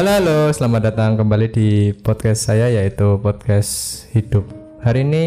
Halo 0.00 0.16
halo, 0.16 0.48
selamat 0.48 0.80
datang 0.80 1.20
kembali 1.20 1.52
di 1.52 1.92
podcast 1.92 2.48
saya 2.48 2.72
yaitu 2.72 3.20
podcast 3.20 4.08
hidup. 4.16 4.48
Hari 4.80 5.04
ini 5.04 5.24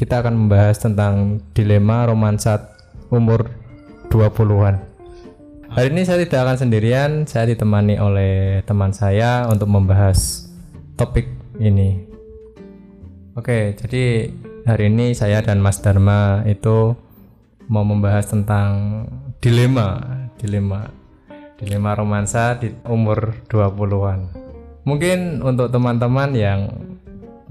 kita 0.00 0.24
akan 0.24 0.40
membahas 0.40 0.80
tentang 0.80 1.44
dilema 1.52 2.08
romansa 2.08 2.80
umur 3.12 3.52
20-an. 4.08 4.80
Hari 5.76 5.92
ini 5.92 6.08
saya 6.08 6.24
tidak 6.24 6.48
akan 6.48 6.56
sendirian, 6.56 7.10
saya 7.28 7.52
ditemani 7.52 8.00
oleh 8.00 8.64
teman 8.64 8.96
saya 8.96 9.44
untuk 9.52 9.68
membahas 9.68 10.48
topik 10.96 11.28
ini. 11.60 12.00
Oke, 13.36 13.76
jadi 13.76 14.32
hari 14.64 14.88
ini 14.88 15.12
saya 15.12 15.44
dan 15.44 15.60
Mas 15.60 15.76
Dharma 15.84 16.40
itu 16.48 16.96
mau 17.68 17.84
membahas 17.84 18.32
tentang 18.32 19.04
dilema, 19.44 20.00
dilema 20.40 20.88
dilema 21.60 21.92
romansa 21.92 22.56
di 22.56 22.72
umur 22.88 23.36
20-an. 23.52 24.20
Mungkin 24.88 25.44
untuk 25.44 25.68
teman-teman 25.68 26.32
yang 26.32 26.72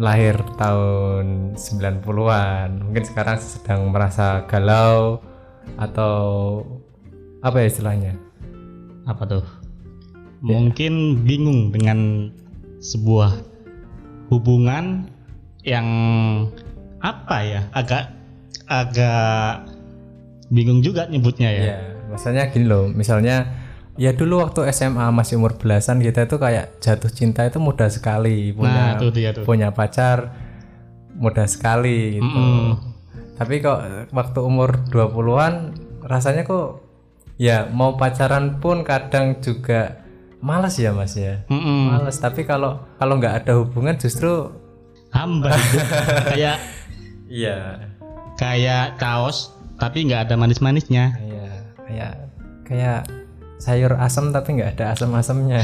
lahir 0.02 0.42
tahun 0.58 1.54
90-an, 1.54 2.90
mungkin 2.90 3.04
sekarang 3.06 3.38
sedang 3.38 3.94
merasa 3.94 4.50
galau 4.50 5.22
atau 5.78 6.18
apa 7.46 7.62
ya 7.62 7.68
istilahnya? 7.70 8.18
apa 9.10 9.26
tuh 9.26 9.46
mungkin 10.46 11.26
bingung 11.26 11.74
dengan 11.74 12.30
sebuah 12.78 13.42
hubungan 14.30 15.10
yang 15.66 15.88
apa 17.02 17.38
ya 17.42 17.62
agak 17.74 18.14
agak 18.70 19.66
bingung 20.54 20.86
juga 20.86 21.10
nyebutnya 21.10 21.50
ya 21.50 21.64
Ya, 21.74 21.80
maksudnya 22.14 22.44
gini 22.54 22.66
loh, 22.70 22.86
misalnya 22.86 23.50
ya 24.00 24.16
dulu 24.16 24.40
waktu 24.40 24.72
SMA 24.72 25.12
masih 25.12 25.36
umur 25.36 25.60
belasan 25.60 26.00
kita 26.00 26.24
itu 26.24 26.40
kayak 26.40 26.80
jatuh 26.80 27.12
cinta 27.12 27.44
itu 27.44 27.60
mudah 27.60 27.92
sekali 27.92 28.56
punya 28.56 28.96
nah 28.96 28.96
tuh 28.96 29.12
dia 29.12 29.36
tuh 29.36 29.44
punya 29.44 29.76
pacar 29.76 30.32
mudah 31.20 31.44
sekali 31.52 32.16
gitu. 32.16 32.32
Mm-mm. 32.32 32.80
Tapi 33.36 33.60
kok 33.60 34.08
waktu 34.16 34.40
umur 34.40 34.88
20-an 34.88 35.76
rasanya 36.08 36.48
kok 36.48 36.80
ya 37.36 37.68
mau 37.68 38.00
pacaran 38.00 38.64
pun 38.64 38.88
kadang 38.88 39.44
juga 39.44 40.00
males 40.40 40.80
ya 40.80 40.96
Mas 40.96 41.20
ya. 41.20 41.44
Mm-mm. 41.52 41.92
Males, 41.92 42.16
tapi 42.24 42.48
kalau 42.48 42.88
kalau 42.96 43.20
nggak 43.20 43.44
ada 43.44 43.60
hubungan 43.60 44.00
justru 44.00 44.48
hamba 45.12 45.52
hidup. 45.52 45.88
kayak 46.32 46.58
iya 47.28 47.58
kayak 48.40 48.96
kaos 48.96 49.52
tapi 49.76 50.08
nggak 50.08 50.32
ada 50.32 50.36
manis-manisnya 50.40 51.20
Iya, 51.20 51.50
kayak 51.84 52.14
kayak 52.64 53.02
sayur 53.60 54.00
asam 54.00 54.32
tapi 54.32 54.58
nggak 54.58 54.80
ada 54.80 54.96
asam-asamnya. 54.96 55.60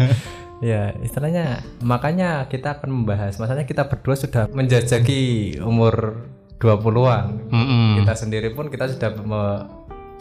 ya, 0.70 0.94
istilahnya 1.02 1.60
makanya 1.82 2.46
kita 2.46 2.78
akan 2.78 3.02
membahas. 3.02 3.36
Masalahnya 3.36 3.66
kita 3.66 3.90
berdua 3.90 4.14
sudah 4.14 4.42
menjajaki 4.54 5.58
umur 5.60 6.24
20-an. 6.62 7.50
Mm-mm. 7.50 8.00
Kita 8.00 8.14
sendiri 8.14 8.54
pun 8.54 8.70
kita 8.70 8.88
sudah 8.88 9.10
me- 9.20 9.66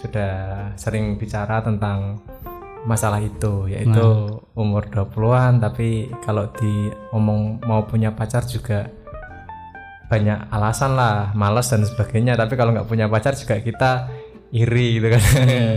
sudah 0.02 0.34
sering 0.76 1.16
bicara 1.16 1.64
tentang 1.64 2.20
masalah 2.84 3.24
itu 3.24 3.72
yaitu 3.72 4.04
umur 4.60 4.84
20-an 4.92 5.64
tapi 5.64 6.12
kalau 6.20 6.52
diomong 6.52 7.64
mau 7.64 7.88
punya 7.88 8.12
pacar 8.12 8.44
juga 8.44 8.92
banyak 10.12 10.52
alasan 10.52 11.00
lah 11.00 11.32
malas 11.32 11.72
dan 11.72 11.88
sebagainya 11.88 12.36
tapi 12.36 12.60
kalau 12.60 12.76
nggak 12.76 12.86
punya 12.92 13.08
pacar 13.08 13.40
juga 13.40 13.58
kita 13.64 14.12
iri 14.52 15.00
gitu 15.00 15.08
kan 15.16 15.24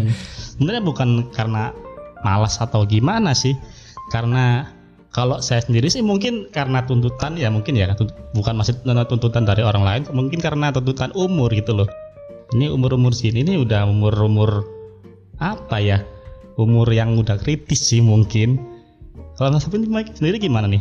sebenarnya 0.57 0.83
bukan 0.83 1.29
karena 1.37 1.77
malas 2.25 2.57
atau 2.57 2.89
gimana 2.89 3.37
sih. 3.37 3.53
Karena 4.09 4.73
kalau 5.13 5.41
saya 5.45 5.61
sendiri 5.61 5.93
sih 5.93 6.01
mungkin 6.01 6.49
karena 6.53 6.85
tuntutan 6.89 7.37
ya 7.37 7.53
mungkin 7.53 7.77
ya 7.77 7.93
bukan 8.33 8.55
maksud 8.57 8.85
tuntutan 8.85 9.45
dari 9.49 9.65
orang 9.65 9.85
lain 9.85 10.03
mungkin 10.13 10.41
karena 10.41 10.73
tuntutan 10.73 11.13
umur 11.13 11.53
gitu 11.53 11.77
loh. 11.77 11.89
Ini 12.57 12.73
umur 12.73 12.97
umur 12.97 13.13
sini 13.13 13.45
ini 13.45 13.61
udah 13.61 13.85
umur 13.85 14.15
umur 14.25 14.51
apa 15.37 15.77
ya? 15.81 16.01
Umur 16.57 16.89
yang 16.89 17.21
udah 17.21 17.37
kritis 17.37 17.85
sih 17.93 18.01
mungkin. 18.01 18.57
Kalau 19.37 19.53
nggak 19.53 19.69
sendiri 19.69 19.85
sendiri 20.17 20.37
gimana 20.41 20.65
nih? 20.65 20.81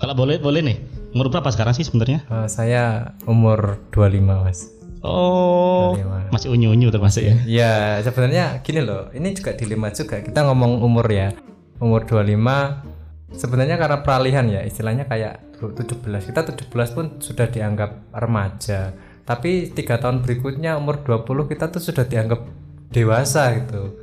Kalau 0.00 0.16
boleh 0.16 0.40
boleh 0.40 0.64
nih. 0.64 0.78
Umur 1.12 1.28
berapa 1.28 1.52
sekarang 1.52 1.76
sih 1.76 1.84
sebenarnya? 1.84 2.24
Eh, 2.32 2.48
saya 2.48 3.12
umur 3.28 3.76
25 3.92 4.24
mas 4.48 4.81
oh. 5.02 5.94
25. 5.98 6.32
masih 6.34 6.48
unyu 6.48 6.72
unyu 6.72 6.88
termasuk 6.88 7.22
ya. 7.22 7.34
Ya 7.44 7.74
sebenarnya 8.00 8.64
gini 8.64 8.80
loh 8.80 9.12
ini 9.12 9.36
juga 9.36 9.52
dilema 9.52 9.92
juga. 9.92 10.22
Kita 10.22 10.46
ngomong 10.48 10.80
umur 10.80 11.06
ya. 11.10 11.34
Umur 11.82 12.06
25 12.06 13.34
sebenarnya 13.34 13.76
karena 13.80 13.98
peralihan 14.04 14.46
ya 14.48 14.60
istilahnya 14.62 15.08
kayak 15.08 15.56
17 15.58 16.02
kita 16.28 16.40
17 16.42 16.96
pun 16.96 17.06
sudah 17.18 17.46
dianggap 17.48 18.14
remaja. 18.14 18.92
Tapi 19.22 19.70
tiga 19.70 20.02
tahun 20.02 20.26
berikutnya 20.26 20.74
umur 20.74 21.06
20 21.06 21.50
kita 21.50 21.70
tuh 21.70 21.82
sudah 21.82 22.04
dianggap 22.06 22.42
dewasa 22.90 23.54
gitu. 23.62 23.94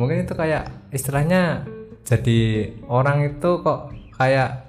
Mungkin 0.00 0.24
itu 0.24 0.32
kayak 0.32 0.90
istilahnya 0.90 1.68
jadi 2.02 2.72
orang 2.88 3.36
itu 3.36 3.60
kok 3.60 3.92
kayak 4.16 4.64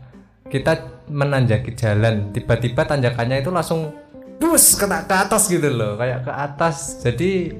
kita 0.51 1.01
menanjaki 1.09 1.73
jalan. 1.73 2.29
Tiba-tiba 2.35 2.85
tanjakannya 2.85 3.41
itu 3.41 3.49
langsung 3.49 4.02
dus 4.43 4.75
ke, 4.75 4.83
ke 4.83 5.15
atas 5.15 5.47
gitu 5.47 5.71
loh 5.71 5.95
kayak 5.95 6.27
ke 6.27 6.31
atas. 6.35 6.99
Jadi 6.99 7.55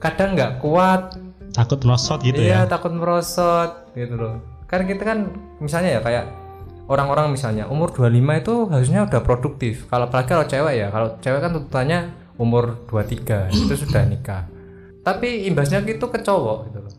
kadang 0.00 0.32
nggak 0.32 0.64
kuat. 0.64 1.20
Takut 1.52 1.78
merosot 1.84 2.18
gitu 2.24 2.40
iya 2.40 2.64
ya? 2.64 2.70
takut 2.72 2.96
merosot 2.96 3.92
gitu 3.92 4.16
loh. 4.16 4.40
Kan 4.64 4.88
kita 4.88 5.04
kan 5.04 5.18
misalnya 5.60 5.96
ya 5.96 6.00
kayak 6.00 6.24
orang-orang 6.88 7.36
misalnya 7.36 7.68
umur 7.68 7.92
25 7.92 8.40
itu 8.40 8.54
harusnya 8.72 9.00
udah 9.04 9.20
produktif. 9.20 9.84
Kalau 9.92 10.08
apalagi 10.08 10.32
kalau 10.32 10.46
cewek 10.48 10.74
ya 10.80 10.88
kalau 10.88 11.08
cewek 11.20 11.40
kan 11.44 11.50
tuntutannya 11.52 12.00
umur 12.40 12.88
23 12.88 13.52
itu 13.68 13.74
sudah 13.84 14.02
nikah. 14.08 14.48
Tapi 15.04 15.44
imbasnya 15.44 15.84
itu 15.84 16.06
ke 16.08 16.18
cowok 16.24 16.58
gitu 16.72 16.78
loh. 16.80 16.94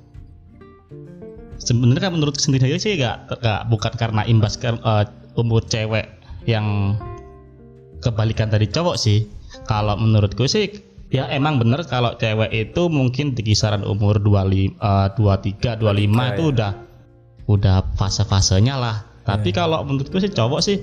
Sebenarnya 1.57 2.13
menurut 2.13 2.37
sendiri 2.37 2.77
sih 2.77 2.93
gak, 3.01 3.41
gak 3.41 3.65
bukan 3.73 3.93
karena 3.97 4.21
imbas 4.29 4.53
ke 4.61 4.69
eh, 4.69 5.05
umur 5.33 5.65
cewek 5.65 6.05
yang 6.45 6.93
kebalikan 8.05 8.53
dari 8.53 8.69
cowok 8.69 8.95
sih. 9.01 9.25
Kalau 9.65 9.97
menurutku 9.97 10.45
sih 10.45 10.69
ya 11.09 11.25
emang 11.33 11.57
bener 11.57 11.85
kalau 11.89 12.13
cewek 12.17 12.53
itu 12.53 12.89
mungkin 12.89 13.33
di 13.33 13.41
kisaran 13.41 13.81
umur 13.81 14.21
25 14.21 14.77
eh, 14.77 15.07
23 15.17 15.81
25 15.81 16.31
itu 16.37 16.43
udah 16.53 16.71
udah 17.49 17.77
fase-fasenya 17.97 18.75
lah. 18.77 18.95
Tapi 19.25 19.49
kalau 19.49 19.81
menurutku 19.81 20.21
sih 20.21 20.29
cowok 20.29 20.61
sih 20.61 20.77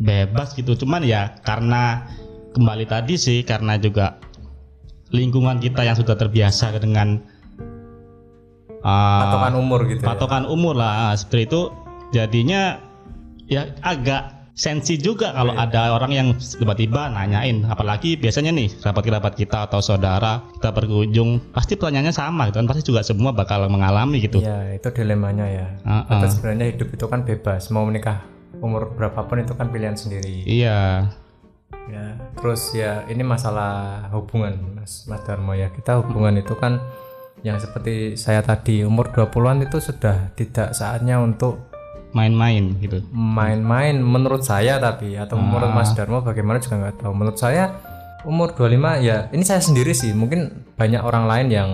bebas 0.00 0.56
gitu. 0.56 0.72
Cuman 0.72 1.04
ya 1.04 1.36
karena 1.44 2.08
kembali 2.56 2.88
tadi 2.88 3.20
sih 3.20 3.44
karena 3.44 3.76
juga 3.76 4.16
lingkungan 5.12 5.60
kita 5.60 5.84
yang 5.84 5.96
sudah 5.98 6.16
terbiasa 6.16 6.80
dengan 6.80 7.20
eh, 8.80 9.20
patokan 9.28 9.54
umur 9.60 9.80
gitu 9.84 10.00
ya. 10.00 10.06
patokan 10.08 10.44
umur 10.48 10.80
lah. 10.80 11.12
Ah, 11.12 11.14
seperti 11.16 11.44
itu 11.52 11.60
jadinya 12.16 12.80
ya 13.50 13.68
agak 13.84 14.43
sensi 14.54 14.94
juga 14.94 15.34
kalau 15.34 15.50
ada 15.58 15.98
orang 15.98 16.12
yang 16.14 16.28
tiba-tiba 16.38 17.10
nanyain 17.10 17.66
apalagi 17.66 18.14
biasanya 18.14 18.54
nih 18.54 18.70
kerabat-kerabat 18.78 19.34
kita 19.34 19.66
atau 19.66 19.82
saudara 19.82 20.46
kita 20.54 20.70
berkunjung 20.70 21.50
pasti 21.50 21.74
pertanyaannya 21.74 22.14
sama 22.14 22.46
gitu 22.48 22.62
kan 22.62 22.68
pasti 22.70 22.82
juga 22.86 23.02
semua 23.02 23.34
bakal 23.34 23.66
mengalami 23.66 24.22
gitu 24.22 24.38
Iya, 24.38 24.78
itu 24.78 24.88
dilemanya 24.94 25.46
ya. 25.50 25.66
Ah, 25.82 26.06
Tapi 26.06 26.26
ah. 26.26 26.30
sebenarnya 26.30 26.66
hidup 26.70 26.88
itu 26.94 27.04
kan 27.10 27.26
bebas, 27.26 27.66
mau 27.74 27.82
menikah 27.82 28.22
umur 28.62 28.94
berapapun 28.94 29.42
itu 29.42 29.58
kan 29.58 29.74
pilihan 29.74 29.98
sendiri. 29.98 30.46
iya 30.46 31.10
Ya, 31.84 32.16
terus 32.40 32.72
ya 32.72 33.04
ini 33.12 33.20
masalah 33.20 34.06
hubungan 34.08 34.56
Mas 34.72 35.04
Mas 35.04 35.20
Darmo 35.28 35.52
ya. 35.52 35.68
Kita 35.68 36.00
hubungan 36.00 36.40
itu 36.40 36.56
kan 36.56 36.80
yang 37.44 37.60
seperti 37.60 38.16
saya 38.16 38.40
tadi 38.40 38.80
umur 38.88 39.12
20-an 39.12 39.68
itu 39.68 39.76
sudah 39.84 40.32
tidak 40.32 40.72
saatnya 40.72 41.20
untuk 41.20 41.73
main-main 42.14 42.78
gitu 42.78 43.02
main-main 43.10 43.98
menurut 43.98 44.46
saya 44.46 44.78
tapi 44.78 45.18
atau 45.18 45.34
menurut 45.34 45.74
Mas 45.74 45.90
Darmo 45.98 46.22
bagaimana 46.22 46.62
juga 46.62 46.78
nggak 46.78 47.02
tahu. 47.02 47.12
Menurut 47.12 47.38
saya 47.38 47.74
umur 48.22 48.54
25 48.56 49.02
ya 49.04 49.28
ini 49.34 49.44
saya 49.44 49.60
sendiri 49.60 49.90
sih, 49.92 50.14
mungkin 50.14 50.64
banyak 50.78 51.02
orang 51.02 51.26
lain 51.26 51.46
yang 51.50 51.68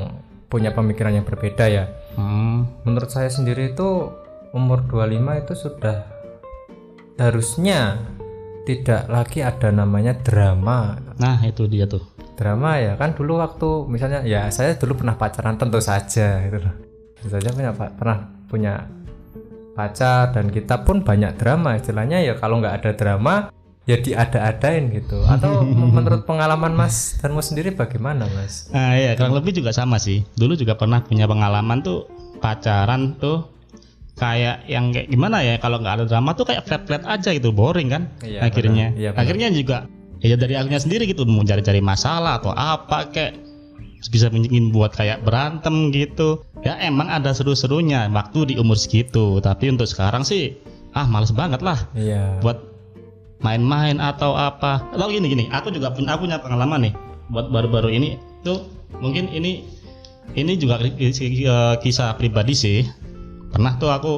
punya 0.50 0.72
pemikiran 0.74 1.14
yang 1.14 1.28
berbeda 1.28 1.68
ya. 1.68 1.84
Hmm, 2.18 2.66
Menurut 2.82 3.12
saya 3.12 3.30
sendiri 3.30 3.76
itu 3.76 4.10
umur 4.50 4.82
25 4.88 5.44
itu 5.46 5.52
sudah 5.54 6.08
harusnya 7.20 8.00
tidak 8.66 9.06
lagi 9.12 9.44
ada 9.44 9.68
namanya 9.70 10.16
drama. 10.16 10.96
nah 11.20 11.36
itu 11.44 11.68
dia 11.68 11.84
tuh 11.84 12.02
Drama 12.40 12.80
ya 12.80 12.96
kan 12.96 13.12
dulu 13.12 13.36
waktu 13.36 13.84
misalnya 13.84 14.24
ya 14.24 14.48
saya 14.48 14.72
dulu 14.72 15.04
pernah 15.04 15.12
pacaran 15.12 15.60
tentu 15.60 15.76
saja 15.76 16.40
gitu 16.48 16.56
loh. 16.56 16.72
Tentu 17.20 17.28
saja 17.36 17.48
punya 17.52 17.70
pernah 17.76 18.18
punya 18.48 18.72
pacar 19.72 20.30
dan 20.30 20.48
kita 20.48 20.82
pun 20.82 21.00
banyak 21.00 21.36
drama 21.36 21.74
istilahnya 21.74 22.20
ya 22.20 22.34
kalau 22.34 22.58
nggak 22.58 22.82
ada 22.82 22.90
drama 22.92 23.34
ya 23.84 23.96
diada-adain 23.96 24.92
gitu 24.92 25.24
atau 25.24 25.64
menurut 25.96 26.22
pengalaman 26.22 26.72
Mas 26.72 27.16
Darmo 27.18 27.40
sendiri 27.40 27.72
bagaimana 27.72 28.28
Mas? 28.28 28.68
nah 28.70 28.94
iya 28.94 29.14
kurang 29.14 29.34
lebih 29.34 29.56
juga 29.56 29.70
sama 29.70 29.96
sih 29.96 30.22
dulu 30.36 30.54
juga 30.54 30.74
pernah 30.74 31.00
punya 31.00 31.24
pengalaman 31.24 31.80
tuh 31.80 32.06
pacaran 32.38 33.16
tuh 33.16 33.48
kayak 34.14 34.68
yang 34.68 34.92
kayak 34.92 35.08
gimana 35.08 35.40
ya 35.40 35.56
kalau 35.56 35.80
nggak 35.80 35.94
ada 35.96 36.04
drama 36.06 36.36
tuh 36.36 36.44
kayak 36.44 36.68
flat 36.68 36.82
flat 36.84 37.02
aja 37.04 37.32
gitu 37.32 37.50
boring 37.50 37.88
kan 37.88 38.02
Iya, 38.20 38.44
akhirnya 38.44 38.92
benar. 38.92 39.00
Iya, 39.00 39.08
benar. 39.10 39.20
akhirnya 39.24 39.48
juga 39.48 39.76
ya 40.20 40.36
dari 40.36 40.54
akunya 40.54 40.76
sendiri 40.76 41.08
gitu 41.08 41.24
mau 41.24 41.40
cari-cari 41.40 41.80
masalah 41.80 42.36
atau 42.36 42.52
apa 42.52 43.08
kayak 43.08 43.32
bisa 44.08 44.32
bikin 44.32 44.72
buat 44.72 44.96
kayak 44.96 45.26
berantem 45.28 45.92
gitu. 45.92 46.40
Ya 46.64 46.80
emang 46.80 47.12
ada 47.12 47.36
seru-serunya 47.36 48.08
waktu 48.08 48.52
di 48.52 48.54
umur 48.56 48.80
segitu. 48.80 49.42
Tapi 49.44 49.68
untuk 49.68 49.84
sekarang 49.84 50.24
sih 50.24 50.56
ah 50.96 51.06
males 51.06 51.30
banget 51.30 51.62
lah 51.62 51.78
iya. 51.94 52.40
buat 52.40 52.58
main-main 53.44 54.00
atau 54.00 54.32
apa. 54.32 54.80
Atau 54.96 55.12
gini 55.12 55.28
gini 55.28 55.44
aku 55.52 55.68
juga 55.68 55.92
punya 55.92 56.16
aku 56.16 56.24
punya 56.24 56.38
pengalaman 56.40 56.88
nih 56.88 56.94
buat 57.28 57.52
baru-baru 57.52 57.92
ini. 57.92 58.16
Tuh 58.40 58.64
mungkin 59.04 59.28
ini 59.28 59.68
ini 60.32 60.56
juga 60.56 60.80
eh, 60.80 61.12
kisah 61.84 62.16
pribadi 62.16 62.56
sih. 62.56 62.78
Pernah 63.50 63.76
tuh 63.76 63.90
aku 63.92 64.12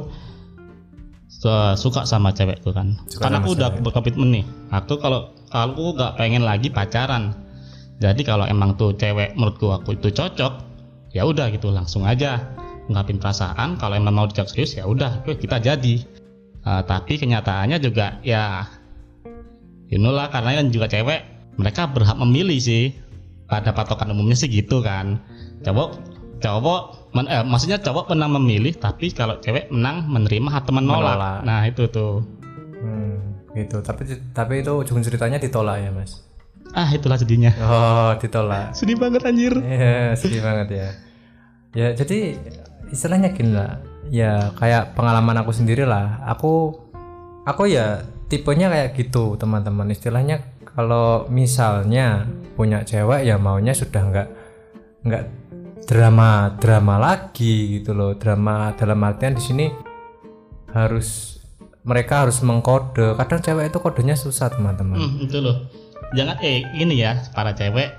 su- 1.27 1.75
suka 1.75 2.07
sama 2.07 2.31
cewek 2.31 2.63
tuh 2.63 2.71
kan. 2.71 2.95
Suka 3.11 3.27
karena 3.27 3.43
aku 3.43 3.51
udah 3.59 3.71
cewek. 3.75 3.83
berkomitmen 3.83 4.29
nih. 4.31 4.45
Aku 4.71 5.01
kalau 5.03 5.35
aku 5.53 5.99
gak 5.99 6.17
pengen 6.17 6.47
lagi 6.47 6.73
pacaran 6.73 7.42
jadi 8.03 8.19
kalau 8.27 8.43
emang 8.51 8.75
tuh 8.75 8.91
cewek 8.99 9.39
menurutku 9.39 9.71
aku 9.71 9.95
itu 9.95 10.11
cocok 10.11 10.59
ya 11.15 11.23
udah 11.23 11.55
gitu 11.55 11.71
langsung 11.71 12.03
aja 12.03 12.43
ngapin 12.91 13.23
perasaan. 13.23 13.79
Kalau 13.79 13.95
emang 13.95 14.19
mau 14.19 14.27
dijak 14.27 14.51
serius 14.51 14.75
ya 14.75 14.91
udah 14.91 15.23
kita 15.23 15.63
jadi. 15.63 16.03
Uh, 16.63 16.83
tapi 16.83 17.19
kenyataannya 17.19 17.79
juga 17.79 18.19
ya 18.27 18.67
you 19.91 19.99
know 20.03 20.11
lah 20.11 20.31
karena 20.35 20.59
kan 20.63 20.75
juga 20.75 20.91
cewek 20.91 21.23
mereka 21.63 21.87
berhak 21.87 22.19
memilih 22.19 22.59
sih. 22.59 22.91
Pada 23.47 23.71
patokan 23.71 24.11
umumnya 24.11 24.35
sih 24.35 24.51
gitu 24.51 24.83
kan. 24.83 25.23
Cowok 25.63 26.01
cowok 26.43 27.13
men- 27.15 27.31
eh, 27.31 27.45
maksudnya 27.47 27.79
cowok 27.79 28.11
menang 28.11 28.35
memilih 28.43 28.75
tapi 28.75 29.15
kalau 29.15 29.39
cewek 29.39 29.71
menang 29.71 30.11
menerima 30.11 30.51
atau 30.59 30.73
menolak, 30.75 31.15
Menolak. 31.15 31.41
nah 31.47 31.61
itu 31.69 31.87
tuh. 31.87 32.25
Hmm, 32.83 33.39
gitu. 33.55 33.79
Tapi 33.79 34.03
tapi 34.35 34.65
itu 34.65 34.73
ujung 34.75 34.99
ceritanya 35.05 35.39
ditolak 35.39 35.79
ya 35.87 35.95
mas 35.95 36.32
ah 36.73 36.89
itulah 36.95 37.19
sedihnya 37.19 37.53
oh 37.61 38.17
ditolak 38.17 38.73
sedih 38.73 38.97
banget 38.97 39.23
anjir 39.27 39.53
Iya, 39.59 40.17
sedih 40.17 40.41
banget 40.41 40.69
ya. 40.73 40.89
Ya, 41.73 41.89
jadi 41.97 42.37
istilahnya 42.93 43.33
gini 43.33 43.57
lah. 43.57 43.81
Ya, 44.13 44.53
kayak 44.61 44.93
pengalaman 44.93 45.41
aku 45.41 45.57
sendiri 45.57 45.89
lah. 45.89 46.21
Aku 46.29 46.77
aku 47.49 47.65
ya 47.65 48.05
tipenya 48.29 48.69
kayak 48.69 48.93
gitu, 48.93 49.41
teman-teman. 49.41 49.89
Istilahnya 49.89 50.45
kalau 50.69 51.25
misalnya 51.33 52.29
punya 52.57 52.85
cewek 52.85 53.25
ya 53.25 53.41
maunya 53.41 53.73
sudah 53.73 54.03
nggak 54.05 54.29
nggak 55.09 55.25
drama 55.89 56.53
drama 56.61 57.01
lagi 57.01 57.81
gitu 57.81 57.97
loh. 57.97 58.21
Drama 58.21 58.77
dalam 58.77 59.01
artian 59.01 59.33
di 59.33 59.41
sini 59.41 59.67
harus 60.77 61.41
mereka 61.89 62.29
harus 62.29 62.45
mengkode. 62.45 63.17
Kadang 63.17 63.41
cewek 63.41 63.73
itu 63.73 63.79
kodenya 63.81 64.13
susah, 64.13 64.53
teman-teman. 64.53 65.01
Hmm, 65.01 65.25
itu 65.25 65.41
loh 65.41 65.57
jangan 66.13 66.37
eh 66.41 66.65
ini 66.75 66.99
ya 66.99 67.21
para 67.33 67.53
cewek. 67.53 67.93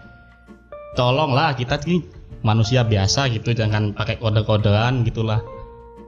Tolonglah 0.94 1.58
kita 1.58 1.82
ini 1.90 2.06
manusia 2.46 2.86
biasa 2.86 3.32
gitu 3.34 3.52
jangan 3.52 3.92
pakai 3.92 4.22
kode-kodean 4.22 5.02
gitulah. 5.02 5.42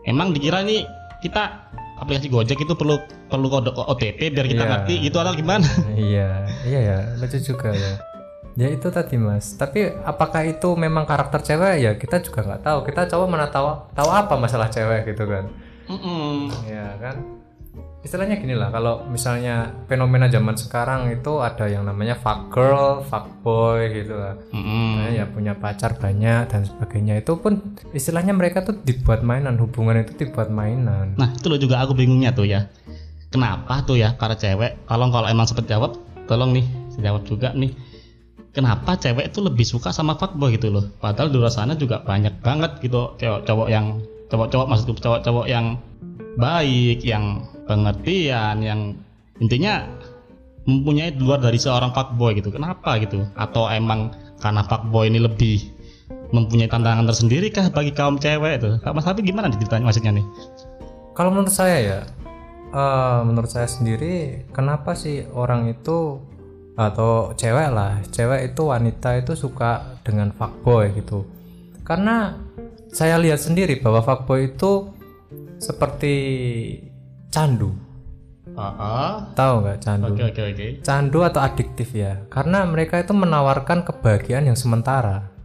Emang 0.06 0.30
dikira 0.30 0.62
ini 0.62 0.86
kita 1.26 1.66
aplikasi 1.98 2.30
Gojek 2.30 2.62
itu 2.62 2.78
perlu 2.78 3.00
perlu 3.26 3.50
kode 3.50 3.74
OTP 3.74 4.30
biar 4.30 4.46
kita 4.46 4.62
Iya. 4.62 4.70
ngerti 4.70 4.96
itu 5.02 5.18
atau 5.18 5.34
gimana? 5.34 5.66
Iya 5.98 6.46
iya 6.64 6.80
ya 6.80 6.98
lucu 7.18 7.42
juga 7.42 7.74
ya. 7.74 7.98
Ya 8.56 8.68
itu 8.72 8.88
tadi 8.88 9.18
mas. 9.18 9.58
Tapi 9.58 9.90
apakah 10.06 10.46
itu 10.46 10.78
memang 10.78 11.04
karakter 11.04 11.42
cewek? 11.42 11.76
Ya 11.82 11.92
kita 11.98 12.22
juga 12.22 12.46
nggak 12.46 12.62
tahu. 12.62 12.78
Kita 12.86 13.10
cowok 13.10 13.28
mana 13.28 13.50
tahu 13.50 13.68
tahu 13.92 14.10
apa 14.14 14.38
masalah 14.38 14.70
cewek 14.70 15.10
gitu 15.10 15.26
kan? 15.26 15.50
Mm-mm. 15.86 16.50
ya 16.66 16.98
kan 16.98 17.35
istilahnya 18.06 18.38
gini 18.38 18.54
lah 18.54 18.70
kalau 18.70 19.02
misalnya 19.10 19.74
fenomena 19.90 20.30
zaman 20.30 20.54
sekarang 20.54 21.10
itu 21.10 21.42
ada 21.42 21.66
yang 21.66 21.90
namanya 21.90 22.14
fuck 22.14 22.54
girl 22.54 23.02
fuck 23.02 23.26
boy 23.42 23.82
gitu 23.90 24.14
lah. 24.14 24.38
Nah, 24.54 25.10
ya 25.10 25.26
punya 25.26 25.58
pacar 25.58 25.98
banyak 25.98 26.46
dan 26.46 26.62
sebagainya. 26.70 27.18
Itu 27.18 27.42
pun 27.42 27.74
istilahnya 27.98 28.38
mereka 28.38 28.62
tuh 28.62 28.78
dibuat 28.86 29.26
mainan 29.26 29.58
hubungan 29.58 30.06
itu 30.06 30.14
dibuat 30.22 30.54
mainan. 30.54 31.18
Nah 31.18 31.34
itu 31.34 31.50
loh 31.50 31.58
juga 31.58 31.82
aku 31.82 31.98
bingungnya 31.98 32.30
tuh 32.30 32.46
ya. 32.46 32.70
Kenapa 33.34 33.82
tuh 33.82 33.98
ya 33.98 34.14
para 34.14 34.38
cewek? 34.38 34.86
Kalau 34.86 35.10
kalau 35.10 35.26
emang 35.26 35.50
sempet 35.50 35.66
jawab 35.66 35.98
Tolong 36.26 36.58
nih 36.58 36.66
jawab 37.02 37.26
juga 37.26 37.54
nih. 37.58 37.74
Kenapa 38.54 38.96
cewek 38.96 39.34
itu 39.34 39.44
lebih 39.44 39.66
suka 39.68 39.92
sama 39.92 40.16
fuckboy 40.16 40.56
gitu 40.56 40.72
loh? 40.72 40.88
Padahal 41.02 41.28
di 41.34 41.38
luar 41.42 41.52
sana 41.52 41.76
juga 41.76 42.00
banyak 42.06 42.40
banget 42.40 42.80
gitu 42.80 43.18
Cowok-cowok 43.20 43.68
yang 43.68 44.00
Cowok-cowok 44.32 44.68
maksudku 44.72 44.96
cowok-cowok 45.04 45.46
yang 45.52 45.76
Baik 46.40 47.04
Yang 47.04 47.55
pengertian 47.66 48.62
Yang 48.62 48.80
intinya 49.42 49.86
Mempunyai 50.66 51.14
luar 51.22 51.38
dari 51.46 51.62
seorang 51.62 51.94
fuckboy 51.94 52.42
gitu. 52.42 52.50
Kenapa 52.50 52.98
gitu? 52.98 53.22
Atau 53.38 53.70
emang 53.70 54.10
karena 54.42 54.66
fuckboy 54.66 55.14
ini 55.14 55.22
lebih 55.22 55.62
Mempunyai 56.34 56.66
tantangan 56.66 57.06
tersendiri 57.06 57.54
kah 57.54 57.70
bagi 57.70 57.94
kaum 57.94 58.18
cewek 58.18 58.58
itu? 58.58 58.82
Mas 58.82 59.06
Habib 59.06 59.30
gimana 59.30 59.54
ceritanya 59.54 59.86
maksudnya 59.86 60.18
nih? 60.18 60.26
Kalau 61.14 61.30
menurut 61.32 61.54
saya 61.54 61.78
ya, 61.80 62.00
eh, 62.74 63.20
menurut 63.24 63.48
saya 63.48 63.70
sendiri, 63.70 64.44
kenapa 64.52 64.98
sih 64.98 65.24
orang 65.32 65.70
itu 65.70 66.20
atau 66.76 67.32
cewek 67.38 67.70
lah, 67.72 68.04
cewek 68.12 68.52
itu 68.52 68.62
wanita 68.68 69.22
itu 69.22 69.38
suka 69.38 70.02
dengan 70.04 70.34
fuckboy 70.36 70.92
gitu? 70.98 71.24
Karena 71.86 72.36
saya 72.92 73.16
lihat 73.22 73.40
sendiri 73.40 73.80
bahwa 73.80 74.04
fuckboy 74.04 74.52
itu 74.52 74.92
seperti 75.62 76.16
candu, 77.36 77.76
Ah, 78.56 79.28
tahu 79.36 79.54
nggak 79.60 79.84
candu? 79.84 80.16
oke 80.16 80.24
oke 80.32 80.42
oke. 80.48 80.68
Candu 80.80 81.20
atau 81.20 81.44
adiktif 81.44 81.92
ya, 81.92 82.24
karena 82.32 82.64
mereka 82.64 82.96
itu 82.96 83.12
menawarkan 83.12 83.84
kebahagiaan 83.84 84.48
yang 84.48 84.56
sementara. 84.56 85.36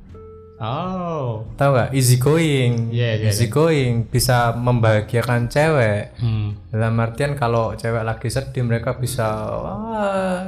Oh, 0.60 1.48
Tahu 1.56 1.70
nggak? 1.72 1.90
Easy 1.96 2.20
going, 2.20 2.92
Iya, 2.92 3.16
iya, 3.16 3.32
easy 3.32 3.48
going, 3.48 4.04
bisa 4.06 4.52
membahagiakan 4.52 5.48
cewek. 5.48 6.12
hmm. 6.20 6.68
dalam 6.70 7.00
artian 7.00 7.32
kalau 7.32 7.72
cewek 7.74 8.04
lagi 8.04 8.28
sedih 8.28 8.62
mereka 8.62 8.94
bisa 8.94 9.26
wah 9.50 10.44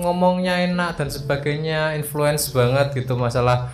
ngomongnya 0.00 0.64
enak 0.64 0.96
dan 0.96 1.06
sebagainya 1.06 1.94
influence 1.94 2.50
banget 2.50 2.96
gitu 2.96 3.14
masalah 3.14 3.68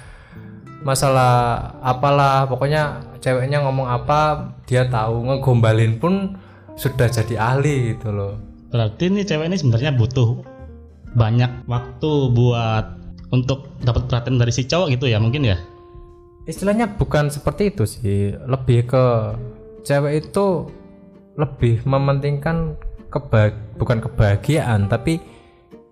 masalah 0.83 1.33
apalah 1.81 2.45
pokoknya 2.45 2.83
ceweknya 3.19 3.63
ngomong 3.63 3.87
apa 3.87 4.51
dia 4.67 4.85
tahu 4.87 5.27
ngegombalin 5.27 5.97
pun 5.97 6.37
sudah 6.77 7.09
jadi 7.09 7.35
ahli 7.41 7.97
gitu 7.97 8.13
loh 8.13 8.37
Berarti 8.71 9.09
nih 9.09 9.25
cewek 9.25 9.47
ini 9.49 9.57
sebenarnya 9.57 9.95
butuh 9.97 10.43
banyak 11.17 11.65
waktu 11.65 12.11
buat 12.37 12.87
untuk 13.33 13.73
dapat 13.81 14.05
perhatian 14.11 14.37
dari 14.37 14.53
si 14.53 14.69
cowok 14.69 14.93
gitu 14.93 15.09
ya 15.09 15.17
mungkin 15.17 15.49
ya. 15.49 15.57
istilahnya 16.47 16.95
bukan 16.95 17.27
seperti 17.27 17.75
itu 17.75 17.83
sih 17.89 18.31
lebih 18.47 18.87
ke 18.87 19.05
cewek 19.83 20.31
itu 20.31 20.71
lebih 21.35 21.83
mementingkan 21.83 22.79
keba 23.11 23.51
bukan 23.75 23.99
kebahagiaan 23.99 24.87
tapi 24.87 25.19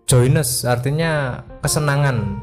joyness 0.06 0.62
artinya 0.62 1.42
kesenangan 1.58 2.38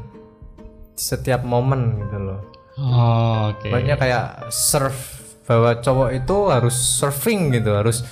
di 0.92 1.00
setiap 1.00 1.40
momen 1.40 2.04
gitu 2.04 2.18
loh 2.20 2.52
Oh, 2.80 3.52
oke. 3.52 3.68
Banyak 3.68 4.00
kayak 4.00 4.48
surf 4.48 5.20
bahwa 5.44 5.76
cowok 5.84 6.10
itu 6.16 6.36
harus 6.48 6.72
surfing 6.72 7.52
gitu 7.52 7.76
harus 7.76 8.06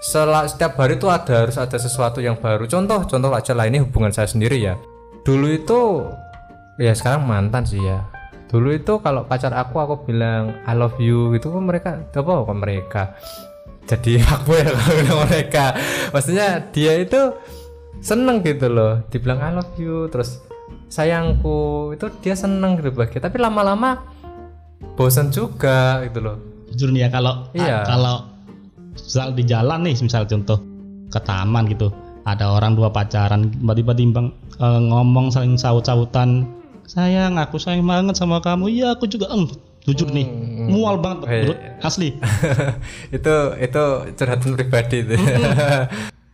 setiap 0.00 0.78
hari 0.78 0.94
itu 0.94 1.10
ada 1.10 1.46
harus 1.46 1.58
ada 1.58 1.74
sesuatu 1.74 2.22
yang 2.22 2.38
baru. 2.38 2.70
Contoh 2.70 3.02
contoh 3.04 3.30
aja 3.34 3.52
lah 3.52 3.66
ini 3.66 3.82
hubungan 3.82 4.14
saya 4.14 4.30
sendiri 4.30 4.62
ya. 4.62 4.78
Dulu 5.26 5.46
itu 5.50 6.06
ya 6.78 6.94
sekarang 6.94 7.26
mantan 7.26 7.66
sih 7.66 7.82
ya. 7.82 8.06
Dulu 8.48 8.72
itu 8.72 9.02
kalau 9.02 9.28
pacar 9.28 9.52
aku 9.52 9.76
aku 9.76 9.94
bilang 10.08 10.56
I 10.64 10.72
love 10.72 10.96
you 11.02 11.34
gitu 11.36 11.52
kok 11.52 11.60
mereka 11.60 11.90
apa 12.08 12.30
kok 12.46 12.56
mereka? 12.56 13.02
Jadi 13.84 14.22
aku 14.38 14.50
ya 14.56 14.70
kalau 14.70 14.94
bilang 15.02 15.18
mereka. 15.26 15.64
Maksudnya 16.14 16.48
dia 16.70 16.94
itu 16.96 17.34
seneng 17.98 18.46
gitu 18.46 18.70
loh 18.70 19.02
dibilang 19.10 19.42
I 19.42 19.50
love 19.50 19.74
you 19.74 20.06
terus 20.06 20.38
sayangku 20.88 21.90
itu 21.92 22.06
dia 22.22 22.38
seneng 22.38 22.78
gitu 22.78 22.94
bahagia 22.94 23.18
tapi 23.20 23.42
lama-lama 23.42 24.06
bosan 24.94 25.34
juga 25.34 26.00
gitu 26.06 26.22
loh. 26.22 26.36
Jujur 26.70 26.94
nih 26.94 27.04
ya 27.04 27.08
kalau 27.10 27.50
Iya. 27.52 27.82
kalau 27.84 28.37
misal 28.98 29.32
di 29.32 29.42
jalan 29.46 29.86
nih 29.86 29.94
misal 30.02 30.26
contoh 30.26 30.58
ke 31.08 31.20
taman 31.22 31.70
gitu. 31.70 31.88
Ada 32.28 32.44
orang 32.52 32.76
dua 32.76 32.92
pacaran 32.92 33.48
tiba-tiba 33.48 33.96
timbang 33.96 34.34
eh, 34.60 34.80
ngomong 34.82 35.32
saling 35.32 35.56
saut-sautan. 35.56 36.44
Sayang 36.88 37.36
aku 37.36 37.56
sayang 37.60 37.84
banget 37.84 38.16
sama 38.16 38.40
kamu. 38.42 38.68
Iya 38.68 38.96
aku 38.96 39.08
juga. 39.08 39.30
Em 39.32 39.48
jujur 39.88 40.12
nih. 40.12 40.28
Mual 40.68 41.00
banget 41.00 41.24
Hei. 41.24 41.40
bro. 41.48 41.54
asli. 41.80 42.12
Itu 43.16 43.34
itu 43.56 43.84
curhatan 44.16 44.52
pribadi 44.56 44.96
itu. 45.04 45.16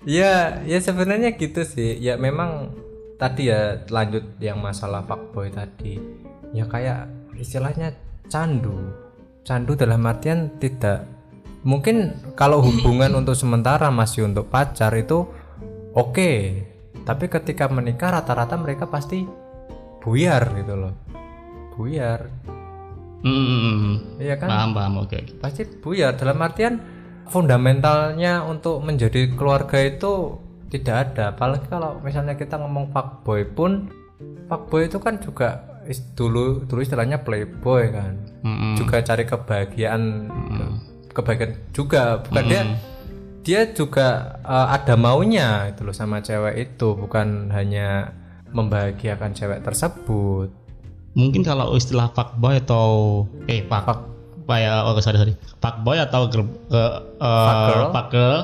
Ya 0.04 0.60
ya 0.68 0.76
sebenarnya 0.84 1.32
gitu 1.32 1.64
sih. 1.64 1.96
Ya 1.96 2.20
memang 2.20 2.76
tadi 3.16 3.48
ya 3.48 3.88
lanjut 3.88 4.36
yang 4.36 4.60
masalah 4.60 5.00
fuckboy 5.08 5.48
tadi. 5.48 5.96
Ya 6.52 6.68
kayak 6.68 7.08
istilahnya 7.40 7.96
candu. 8.28 8.92
Candu 9.48 9.72
dalam 9.72 10.04
artian 10.04 10.60
tidak 10.60 11.08
mungkin 11.64 12.12
kalau 12.36 12.60
hubungan 12.60 13.16
untuk 13.16 13.34
sementara 13.34 13.88
masih 13.88 14.28
untuk 14.28 14.52
pacar 14.52 14.92
itu 14.94 15.26
oke. 15.96 16.32
Tapi 17.04 17.24
ketika 17.28 17.68
menikah 17.68 18.20
rata-rata 18.20 18.56
mereka 18.56 18.88
pasti 18.88 19.24
buyar 20.00 20.52
gitu 20.56 20.76
loh. 20.76 20.92
Buyar. 21.76 22.28
Hmm, 23.24 24.20
iya 24.20 24.36
kan? 24.36 24.48
Paham 24.52 24.70
paham. 24.76 24.94
Oke. 25.04 25.20
oke. 25.20 25.40
pasti 25.40 25.64
buyar. 25.64 26.16
Dalam 26.16 26.36
artian 26.44 26.80
fundamentalnya 27.28 28.44
untuk 28.44 28.84
menjadi 28.84 29.32
keluarga 29.32 29.80
itu 29.80 30.36
tidak 30.68 30.96
ada. 31.12 31.32
Apalagi 31.32 31.66
kalau 31.68 32.00
misalnya 32.04 32.36
kita 32.36 32.60
ngomong 32.60 32.92
fuckboy 32.92 33.48
pun 33.48 33.88
fuckboy 34.48 34.88
itu 34.88 35.00
kan 35.00 35.20
juga 35.20 35.64
dulu 36.16 36.64
dulu 36.64 36.80
istilahnya 36.80 37.20
playboy 37.20 37.92
kan. 37.92 38.14
Mm-mm. 38.44 38.76
juga 38.76 39.00
cari 39.00 39.24
kebahagiaan 39.24 40.28
kebahagiaan 41.14 41.54
juga. 41.70 42.20
Bukan 42.26 42.44
dia 42.50 42.62
dia 43.44 43.60
juga 43.70 44.40
uh, 44.42 44.72
ada 44.72 44.98
maunya 44.98 45.70
itu 45.70 45.86
loh 45.86 45.94
sama 45.94 46.20
cewek 46.20 46.54
itu. 46.58 46.98
Bukan 46.98 47.54
hanya 47.54 48.12
membahagiakan 48.50 49.32
cewek 49.32 49.62
tersebut. 49.62 50.50
Mungkin 51.14 51.46
kalau 51.46 51.78
istilah 51.78 52.10
fuckboy 52.10 52.58
atau 52.58 53.22
eh 53.46 53.62
fuck 53.70 53.86
Fuck. 53.86 54.00
apa 54.44 54.54
ya 54.58 54.74
oh 54.84 54.98
sorry 54.98 55.18
sorry. 55.22 55.34
Fuckboy 55.62 55.96
atau 56.02 56.26
girl, 56.28 56.44
eh, 56.74 56.94
Fuckgirl. 57.22 57.88
fuckgirl, 57.94 58.40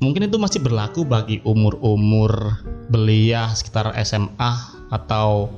mungkin 0.00 0.30
itu 0.30 0.40
masih 0.40 0.64
berlaku 0.64 1.04
bagi 1.04 1.42
umur-umur 1.44 2.56
belia 2.88 3.52
sekitar 3.52 3.92
SMA 4.02 4.52
atau 4.88 5.52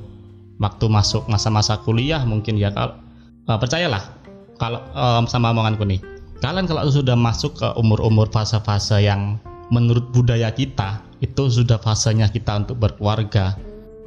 waktu 0.61 0.85
masuk 0.91 1.25
masa-masa 1.31 1.79
kuliah 1.81 2.21
mungkin 2.27 2.59
ya 2.59 2.69
kalau 2.75 2.99
eh, 3.47 3.57
percayalah 3.57 4.12
kalau 4.57 4.81
em, 4.93 5.23
sama 5.29 5.53
omonganku 5.53 5.85
nih 5.85 6.01
kalian 6.43 6.67
kalau 6.67 6.83
sudah 6.91 7.15
masuk 7.15 7.55
ke 7.55 7.67
umur-umur 7.79 8.27
fase-fase 8.29 8.99
yang 9.03 9.39
menurut 9.71 10.03
budaya 10.11 10.51
kita 10.51 10.99
itu 11.23 11.47
sudah 11.47 11.79
fasenya 11.79 12.27
kita 12.27 12.67
untuk 12.67 12.77
berkeluarga 12.83 13.55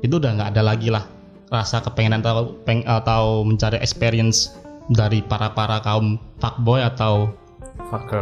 itu 0.05 0.21
udah 0.21 0.37
nggak 0.37 0.50
ada 0.53 0.62
lagi 0.62 0.93
lah 0.93 1.05
rasa 1.50 1.79
kepengenan 1.83 2.26
atau 2.26 2.59
peng, 2.67 2.83
atau 2.85 3.47
mencari 3.47 3.79
experience 3.79 4.55
dari 4.91 5.23
para 5.23 5.50
para 5.55 5.83
kaum 5.83 6.19
fuckboy 6.38 6.83
atau 6.83 7.31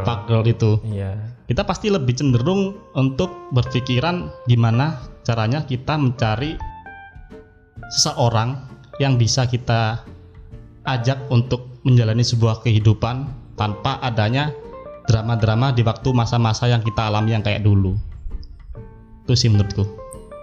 fuckgirl 0.04 0.45
itu. 0.45 0.81
Iya. 0.85 1.16
Kita 1.45 1.64
pasti 1.64 1.93
lebih 1.93 2.16
cenderung 2.16 2.76
untuk 2.97 3.28
berpikiran 3.52 4.33
gimana 4.49 5.00
caranya 5.25 5.64
kita 5.64 5.97
mencari 5.97 6.57
seseorang 7.93 8.64
yang 8.97 9.21
bisa 9.21 9.45
kita 9.45 10.04
ajak 10.85 11.29
untuk 11.33 11.81
menjalani 11.85 12.25
sebuah 12.25 12.64
kehidupan 12.64 13.29
tanpa 13.57 14.00
adanya 14.00 14.53
drama-drama 15.05 15.73
di 15.73 15.85
waktu 15.85 16.09
masa-masa 16.17 16.69
yang 16.69 16.81
kita 16.81 17.09
alami 17.09 17.37
yang 17.37 17.45
kayak 17.45 17.64
dulu. 17.64 17.97
Itu 19.25 19.37
sih 19.37 19.49
menurutku. 19.53 19.85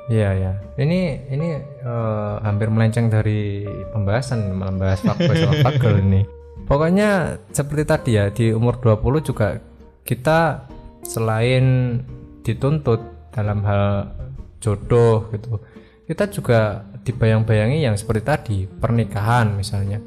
Iya 0.10 0.29
ya. 0.36 0.51
Ini 0.77 1.29
ini 1.29 1.48
eh, 1.62 2.36
hampir 2.41 2.67
melenceng 2.67 3.07
dari 3.07 3.65
pembahasan 3.93 4.53
membahas 4.53 5.01
fuckboy 5.05 5.38
sama 5.38 5.71
ini. 6.01 6.21
Pokoknya 6.65 7.41
seperti 7.51 7.83
tadi 7.83 8.12
ya 8.15 8.29
di 8.31 8.53
umur 8.53 8.79
20 8.79 9.27
juga 9.27 9.60
kita 10.05 10.65
selain 11.05 11.98
dituntut 12.41 13.01
dalam 13.33 13.62
hal 13.65 14.13
jodoh 14.62 15.29
gitu. 15.33 15.62
Kita 16.05 16.27
juga 16.27 16.83
dibayang-bayangi 17.01 17.81
yang 17.81 17.95
seperti 17.95 18.21
tadi, 18.24 18.57
pernikahan 18.67 19.55
misalnya. 19.55 20.03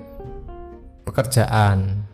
Pekerjaan. 1.14 2.10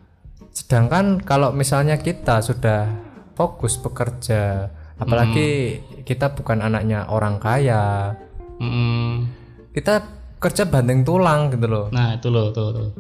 Sedangkan 0.53 1.25
kalau 1.25 1.57
misalnya 1.57 1.97
kita 1.97 2.45
sudah 2.45 2.85
fokus 3.33 3.81
bekerja, 3.81 4.69
apalagi 5.01 5.81
kita 6.05 6.37
bukan 6.37 6.61
anaknya 6.61 7.09
orang 7.09 7.41
kaya, 7.41 8.13
Mm-mm. 8.61 9.25
kita 9.73 10.05
kerja 10.37 10.69
banting 10.69 11.01
tulang 11.01 11.49
gitu 11.49 11.65
loh 11.65 11.87
Nah 11.89 12.21
itu 12.21 12.29
loh, 12.29 12.53
tuh, 12.53 12.69
tuh. 12.77 12.91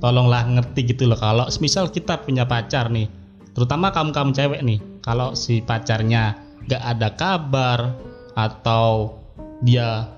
Tolonglah 0.00 0.48
ngerti 0.48 0.96
gitu 0.96 1.04
loh. 1.04 1.20
Kalau 1.20 1.44
misal 1.60 1.92
kita 1.92 2.24
punya 2.24 2.48
pacar 2.48 2.88
nih, 2.88 3.12
terutama 3.52 3.92
kamu 3.92 4.16
kamu 4.16 4.30
cewek 4.32 4.60
nih, 4.64 4.80
kalau 5.04 5.36
si 5.36 5.60
pacarnya 5.60 6.40
gak 6.64 6.80
ada 6.96 7.12
kabar 7.12 7.92
atau 8.32 9.20
dia 9.60 10.08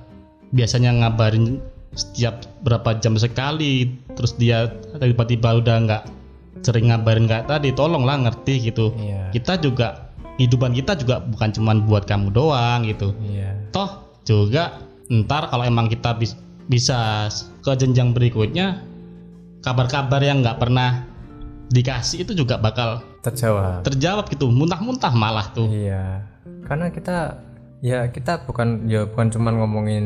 biasanya 0.54 0.94
ngabarin 0.94 1.58
setiap 1.94 2.44
berapa 2.66 2.98
jam 2.98 3.14
sekali, 3.18 3.94
terus 4.14 4.34
dia 4.36 4.70
tiba-tiba 4.98 5.58
udah 5.58 5.76
nggak 5.86 6.02
sering 6.64 6.90
ngabarin 6.90 7.26
kayak 7.26 7.46
tadi, 7.46 7.70
tolonglah 7.74 8.28
ngerti 8.28 8.70
gitu. 8.72 8.94
iya. 8.98 9.28
Kita 9.30 9.58
juga 9.60 10.10
kehidupan 10.34 10.74
kita 10.74 10.98
juga 10.98 11.22
bukan 11.22 11.50
cuman 11.54 11.76
buat 11.86 12.04
kamu 12.06 12.34
doang 12.34 12.86
gitu. 12.86 13.14
Iya. 13.22 13.70
Toh 13.70 14.02
juga 14.26 14.82
ntar 15.12 15.52
kalau 15.52 15.62
emang 15.68 15.86
kita 15.86 16.16
bis- 16.16 16.38
bisa 16.66 17.28
ke 17.60 17.72
jenjang 17.76 18.16
berikutnya 18.16 18.80
kabar-kabar 19.60 20.20
yang 20.24 20.40
nggak 20.40 20.58
pernah 20.58 21.04
dikasih 21.68 22.24
itu 22.24 22.32
juga 22.32 22.56
bakal 22.56 23.04
terjawab. 23.20 23.84
terjawab 23.84 24.26
gitu. 24.32 24.48
Muntah-muntah 24.48 25.12
malah 25.12 25.52
tuh. 25.52 25.68
Iya. 25.68 26.24
Karena 26.64 26.88
kita 26.88 27.40
ya 27.84 28.08
kita 28.08 28.48
bukan 28.48 28.88
ya 28.88 29.04
bukan 29.04 29.28
cuman 29.28 29.54
ngomongin 29.60 30.04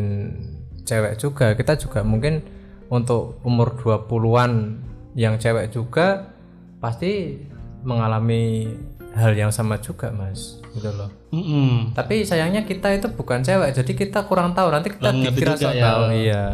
cewek 0.89 1.21
juga. 1.21 1.53
Kita 1.53 1.77
juga 1.77 2.01
mungkin 2.01 2.41
untuk 2.89 3.37
umur 3.45 3.77
20-an 3.77 4.81
yang 5.13 5.37
cewek 5.37 5.69
juga 5.69 6.33
pasti 6.81 7.37
mengalami 7.85 8.73
hal 9.13 9.37
yang 9.37 9.53
sama 9.53 9.77
juga 9.79 10.09
mas. 10.09 10.57
Gitu 10.73 10.89
loh. 10.95 11.11
Mm-mm. 11.29 11.93
tapi 11.93 12.25
sayangnya 12.25 12.65
kita 12.65 12.89
itu 12.97 13.13
bukan 13.13 13.45
cewek 13.45 13.77
jadi 13.77 13.93
kita 13.93 14.25
kurang 14.25 14.57
tahu. 14.57 14.73
Nanti 14.73 14.89
kita 14.97 15.13
ngerti 15.13 15.37
dikira 15.37 15.55
sok 15.61 15.73
ya. 15.77 15.85
tahu. 15.85 16.01
iya. 16.17 16.45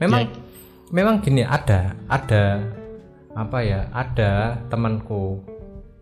Memang 0.00 0.20
Ya. 0.24 0.32
memang 0.88 1.20
gini 1.20 1.44
ada 1.44 1.92
ada 2.08 2.64
apa 3.32 3.58
ya 3.60 3.88
ada 3.92 4.56
temanku 4.72 5.44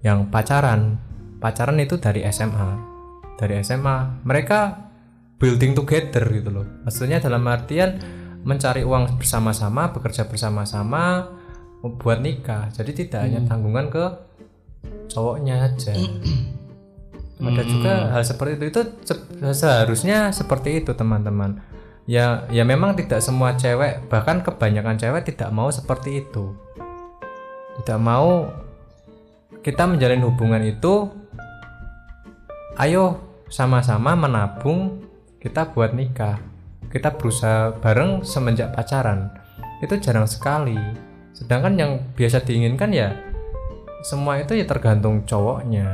yang 0.03 0.31
pacaran. 0.31 0.99
Pacaran 1.41 1.81
itu 1.81 1.97
dari 1.99 2.23
SMA 2.29 2.71
dari 3.35 3.57
SMA 3.65 4.21
mereka 4.23 4.90
building 5.41 5.73
together 5.73 6.23
gitu 6.29 6.53
loh. 6.53 6.67
Maksudnya 6.85 7.19
dalam 7.19 7.43
artian 7.49 7.97
mencari 8.45 8.85
uang 8.85 9.17
bersama-sama 9.17 9.91
bekerja 9.91 10.29
bersama-sama 10.29 11.33
buat 11.81 12.21
nikah. 12.21 12.69
Jadi 12.77 12.93
tidak 12.93 13.25
hanya 13.25 13.41
tanggungan 13.49 13.89
ke 13.89 14.05
cowoknya 15.09 15.73
aja. 15.73 15.97
Ada 17.41 17.63
juga 17.65 17.93
hal 18.13 18.23
seperti 18.23 18.61
itu. 18.61 18.65
Itu 18.69 18.83
se- 19.01 19.25
seharusnya 19.57 20.29
seperti 20.29 20.85
itu 20.85 20.93
teman-teman. 20.93 21.65
Ya 22.05 22.45
ya 22.53 22.69
memang 22.69 22.93
tidak 23.01 23.25
semua 23.25 23.57
cewek 23.57 24.13
bahkan 24.13 24.45
kebanyakan 24.45 25.01
cewek 25.01 25.25
tidak 25.25 25.49
mau 25.49 25.73
seperti 25.73 26.21
itu. 26.21 26.53
Tidak 27.81 27.97
mau 27.97 28.45
kita 29.65 29.89
menjalin 29.89 30.21
hubungan 30.25 30.61
itu 30.65 31.09
ayo 32.77 33.21
sama-sama 33.49 34.17
menabung 34.17 35.10
kita 35.41 35.73
buat 35.73 35.97
nikah. 35.97 36.37
Kita 36.93 37.17
berusaha 37.17 37.73
bareng 37.81 38.23
semenjak 38.23 38.77
pacaran. 38.77 39.33
Itu 39.81 39.97
jarang 39.97 40.29
sekali. 40.29 40.77
Sedangkan 41.33 41.81
yang 41.81 41.93
biasa 42.13 42.45
diinginkan 42.45 42.93
ya 42.93 43.17
semua 44.05 44.41
itu 44.41 44.57
ya 44.57 44.69
tergantung 44.69 45.25
cowoknya. 45.25 45.89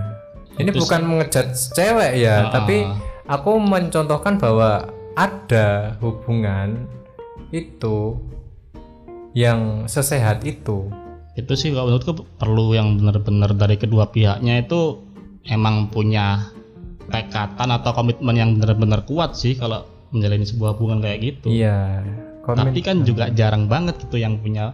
Ini 0.59 0.71
Itu 0.73 0.83
bukan 0.83 1.03
mengejat 1.07 1.53
cewek 1.75 2.23
ya 2.23 2.49
Ah. 2.49 2.51
tapi 2.51 2.87
aku 3.29 3.59
mencontohkan 3.61 4.39
bahwa 4.41 4.89
ada 5.15 5.95
hubungan 6.03 6.87
itu 7.55 8.19
yang 9.37 9.85
sesehat 9.87 10.43
itu. 10.43 10.89
Itu 11.37 11.53
sih 11.53 11.71
kalau 11.77 11.93
menurutku 11.93 12.25
perlu 12.41 12.73
yang 12.73 12.97
benar-benar 12.97 13.53
dari 13.53 13.77
kedua 13.77 14.09
pihaknya 14.09 14.65
itu 14.65 15.05
emang 15.45 15.93
punya 15.93 16.56
tekatan 17.11 17.69
atau 17.71 17.91
komitmen 17.95 18.35
yang 18.35 18.51
benar-benar 18.59 19.07
kuat 19.07 19.39
sih 19.39 19.55
kalau 19.55 19.87
menjalani 20.11 20.47
sebuah 20.47 20.79
hubungan 20.79 21.03
kayak 21.03 21.19
gitu. 21.23 21.49
Iya 21.51 22.03
komitmen. 22.47 22.63
tapi 22.71 22.81
kan 22.87 22.97
juga 23.03 23.25
jarang 23.35 23.67
banget 23.67 23.99
gitu 24.07 24.23
yang 24.23 24.39
punya 24.39 24.73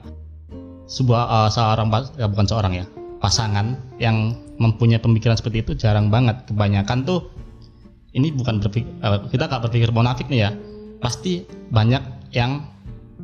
sebuah 0.85 1.23
eh, 1.25 1.51
seorang 1.51 1.89
pas- 1.89 2.13
ya 2.21 2.29
bukan 2.29 2.47
seorang 2.47 2.73
ya 2.77 2.85
pasangan 3.23 3.79
yang 3.97 4.37
mempunyai 4.61 5.01
pemikiran 5.01 5.39
seperti 5.41 5.65
itu 5.65 5.73
jarang 5.75 6.13
banget. 6.13 6.45
Kebanyakan 6.53 7.09
tuh 7.09 7.33
ini 8.13 8.29
bukan 8.29 8.61
berpikir 8.61 8.93
kita 9.33 9.45
nggak 9.49 9.63
berpikir 9.65 9.89
munafik 9.89 10.29
nih 10.29 10.49
ya 10.49 10.51
pasti 11.01 11.49
banyak 11.73 12.31
yang 12.37 12.69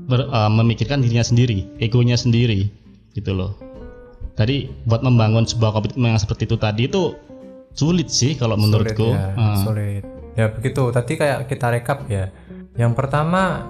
ber- 0.08 0.32
eh, 0.32 0.50
memikirkan 0.52 1.04
dirinya 1.04 1.22
sendiri 1.24 1.68
egonya 1.76 2.16
sendiri 2.16 2.72
gitu 3.12 3.36
loh. 3.36 3.52
Tadi 4.38 4.70
buat 4.86 5.02
membangun 5.02 5.44
sebuah 5.44 5.74
komitmen 5.74 6.14
yang 6.14 6.22
seperti 6.22 6.46
itu 6.46 6.56
tadi 6.56 6.86
itu 6.86 7.18
sulit 7.72 8.08
sih 8.12 8.34
kalau 8.36 8.56
menurutku 8.56 9.12
sulit 9.12 9.18
ya, 9.18 9.28
Eh, 9.34 9.56
sulit 9.64 10.04
ya 10.38 10.46
begitu 10.54 10.82
tadi 10.94 11.12
kayak 11.18 11.50
kita 11.50 11.66
rekap 11.74 12.06
ya 12.06 12.30
yang 12.78 12.94
pertama 12.94 13.66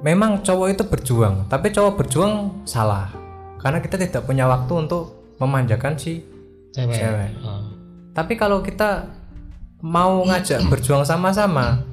memang 0.00 0.40
cowok 0.40 0.68
itu 0.72 0.82
berjuang 0.88 1.44
tapi 1.48 1.68
cowok 1.70 1.92
berjuang 2.00 2.64
salah 2.64 3.12
karena 3.60 3.84
kita 3.84 4.00
tidak 4.00 4.24
punya 4.24 4.48
waktu 4.48 4.72
untuk 4.88 5.36
memanjakan 5.36 5.96
si 6.00 6.24
cewek, 6.72 6.96
Cewek. 6.96 7.30
Oh. 7.44 7.64
Tapi 8.16 8.34
kalau 8.34 8.60
kita 8.64 9.10
mau 9.80 10.20
ngajak 10.26 10.66
berjuang 10.68 11.04
sama-sama, 11.08 11.84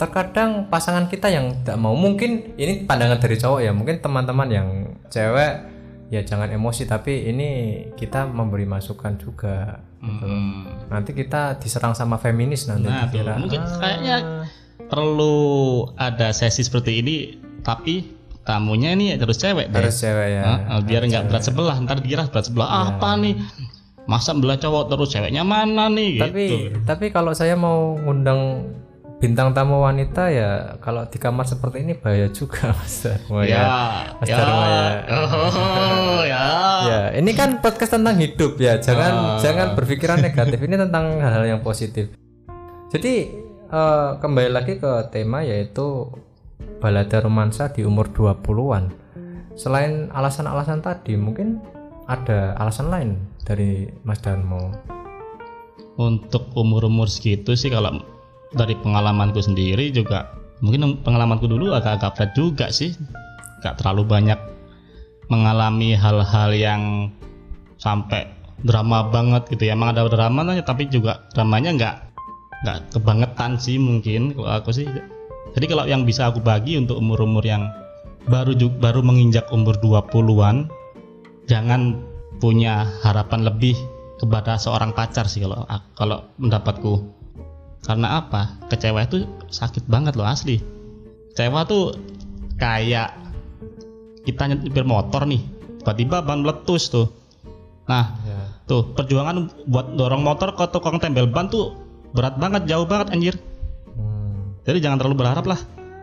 terkadang 0.00 0.68
pasangan 0.68 1.08
kita 1.08 1.28
yang 1.32 1.52
tidak 1.62 1.76
mau. 1.80 1.92
Mungkin 1.96 2.56
ini 2.56 2.84
pandangan 2.88 3.20
dari 3.20 3.36
cowok 3.36 3.60
ya. 3.64 3.72
Mungkin 3.72 4.00
teman-teman 4.00 4.48
yang 4.48 4.68
cewek 5.12 5.52
ya 6.12 6.20
jangan 6.22 6.52
emosi. 6.52 6.88
Tapi 6.88 7.28
ini 7.32 7.48
kita 7.96 8.28
memberi 8.28 8.64
masukan 8.68 9.16
juga. 9.20 9.80
Mm-mm. 9.96 10.86
Nanti 10.86 11.10
kita 11.12 11.56
diserang 11.56 11.92
sama 11.92 12.16
feminis 12.16 12.66
nanti. 12.66 12.86
Nah, 12.86 13.08
dikira, 13.08 13.36
mungkin 13.36 13.60
"Ah, 13.60 13.78
kayaknya 13.80 14.16
perlu 14.86 15.34
ada 15.96 16.30
sesi 16.30 16.62
seperti 16.62 17.00
ini, 17.00 17.16
tapi 17.60 18.06
tamunya 18.42 18.92
ini 18.92 19.10
harus 19.12 19.34
cewek 19.36 19.68
deh. 19.68 19.82
harus 19.82 19.96
cewek 19.96 20.28
ya. 20.32 20.42
Heeh, 20.46 20.78
biar 20.84 21.02
nggak 21.02 21.24
berat 21.26 21.42
sebelah, 21.42 21.76
ntar 21.80 21.98
dikira 21.98 22.28
berat 22.28 22.46
sebelah 22.46 22.68
Iya. 22.68 22.80
apa 22.94 23.10
nih? 23.18 23.34
Masa 24.06 24.30
belah 24.32 24.54
cowok 24.54 24.84
terus 24.86 25.10
ceweknya 25.10 25.42
mana 25.42 25.90
nih? 25.90 26.22
tapi 26.22 26.42
gitu. 26.46 26.56
tapi 26.86 27.06
kalau 27.10 27.34
saya 27.34 27.58
mau 27.58 27.98
ngundang 27.98 28.70
bintang 29.16 29.56
tamu 29.56 29.80
wanita 29.80 30.28
ya 30.28 30.76
kalau 30.84 31.08
di 31.08 31.16
kamar 31.16 31.48
seperti 31.48 31.80
ini 31.88 31.96
bahaya 31.96 32.28
juga 32.28 32.68
mas 32.76 33.00
Darmo 33.00 33.40
ya, 33.40 33.48
ya 33.48 33.64
Mas 34.20 34.28
ya, 34.28 34.36
Dharma 34.36 34.64
ya. 34.68 34.84
oh, 35.08 36.20
ya. 36.28 36.44
ya 36.84 37.00
ini 37.16 37.32
kan 37.32 37.64
podcast 37.64 37.96
tentang 37.96 38.20
hidup 38.20 38.60
ya. 38.60 38.76
Jangan 38.76 39.12
Ah. 39.16 39.38
jangan 39.40 39.72
berpikiran 39.72 40.20
negatif. 40.20 40.60
Ini 40.60 40.76
tentang 40.76 41.16
hal-hal 41.16 41.44
yang 41.48 41.60
positif. 41.64 42.12
Jadi 42.92 43.14
eh, 43.72 44.10
kembali 44.20 44.50
lagi 44.52 44.76
ke 44.76 45.08
tema 45.08 45.40
yaitu 45.40 46.12
balada 46.78 47.24
romansa 47.24 47.72
di 47.72 47.88
umur 47.88 48.12
20-an 48.12 48.92
selain 49.56 50.12
alasan-alasan 50.12 50.84
tadi 50.84 51.16
mungkin 51.16 51.64
ada 52.04 52.52
alasan 52.60 52.92
lain 52.92 53.10
dari 53.42 53.88
Mas 54.04 54.20
Darmo? 54.20 54.76
Untuk 55.96 56.52
umur-umur 56.52 57.08
segitu 57.08 57.56
sih 57.56 57.72
kalau 57.72 58.04
dari 58.56 58.74
pengalamanku 58.80 59.38
sendiri 59.38 59.92
juga 59.92 60.32
mungkin 60.64 61.04
pengalamanku 61.04 61.44
dulu 61.44 61.76
agak-agak 61.76 62.16
berat 62.16 62.30
juga 62.32 62.66
sih. 62.72 62.96
Gak 63.60 63.80
terlalu 63.82 64.08
banyak 64.08 64.40
mengalami 65.28 65.92
hal-hal 65.96 66.50
yang 66.54 67.12
sampai 67.76 68.28
drama 68.64 69.06
banget 69.12 69.46
gitu 69.52 69.68
ya. 69.68 69.76
Emang 69.76 69.92
ada 69.92 70.08
dramanya 70.08 70.64
tapi 70.64 70.88
juga 70.88 71.28
dramanya 71.36 71.76
nggak 71.76 71.96
nggak 72.64 72.78
kebangetan 72.96 73.60
sih 73.60 73.76
mungkin 73.76 74.32
kalau 74.32 74.50
aku 74.50 74.70
sih. 74.72 74.88
Jadi 75.56 75.66
kalau 75.68 75.84
yang 75.88 76.04
bisa 76.04 76.28
aku 76.28 76.40
bagi 76.40 76.76
untuk 76.76 77.00
umur-umur 77.00 77.44
yang 77.44 77.68
baru 78.26 78.56
baru 78.82 79.00
menginjak 79.06 79.46
umur 79.54 79.78
20-an 79.78 80.66
jangan 81.46 82.02
punya 82.42 82.84
harapan 83.06 83.46
lebih 83.46 83.78
kepada 84.18 84.58
seorang 84.58 84.92
pacar 84.92 85.30
sih 85.30 85.46
kalau 85.46 85.62
kalau 85.94 86.26
pendapatku 86.36 87.15
karena 87.86 88.18
apa? 88.18 88.58
Kecewa 88.66 89.06
itu 89.06 89.24
sakit 89.46 89.86
banget 89.86 90.18
loh 90.18 90.26
asli. 90.26 90.58
Kecewa 91.32 91.62
tuh 91.64 91.94
kayak 92.58 93.14
kita 94.26 94.50
nyetir 94.50 94.82
motor 94.82 95.22
nih 95.24 95.40
tiba-tiba 95.80 96.26
ban 96.26 96.42
meletus 96.42 96.90
tuh. 96.90 97.06
Nah 97.86 98.18
ya 98.26 98.56
tuh 98.66 98.90
perjuangan 98.98 99.46
buat 99.70 99.94
dorong 99.94 100.26
motor 100.26 100.58
ke 100.58 100.66
tukang 100.74 100.98
tempel 100.98 101.30
ban 101.30 101.46
tuh 101.46 101.78
berat 102.10 102.34
banget 102.36 102.66
jauh 102.66 102.82
banget 102.82 103.14
anjir. 103.14 103.34
Hmm, 103.94 104.58
jadi 104.66 104.82
jangan 104.82 104.98
terlalu 104.98 105.22
berharap 105.22 105.46
lah. 105.46 105.60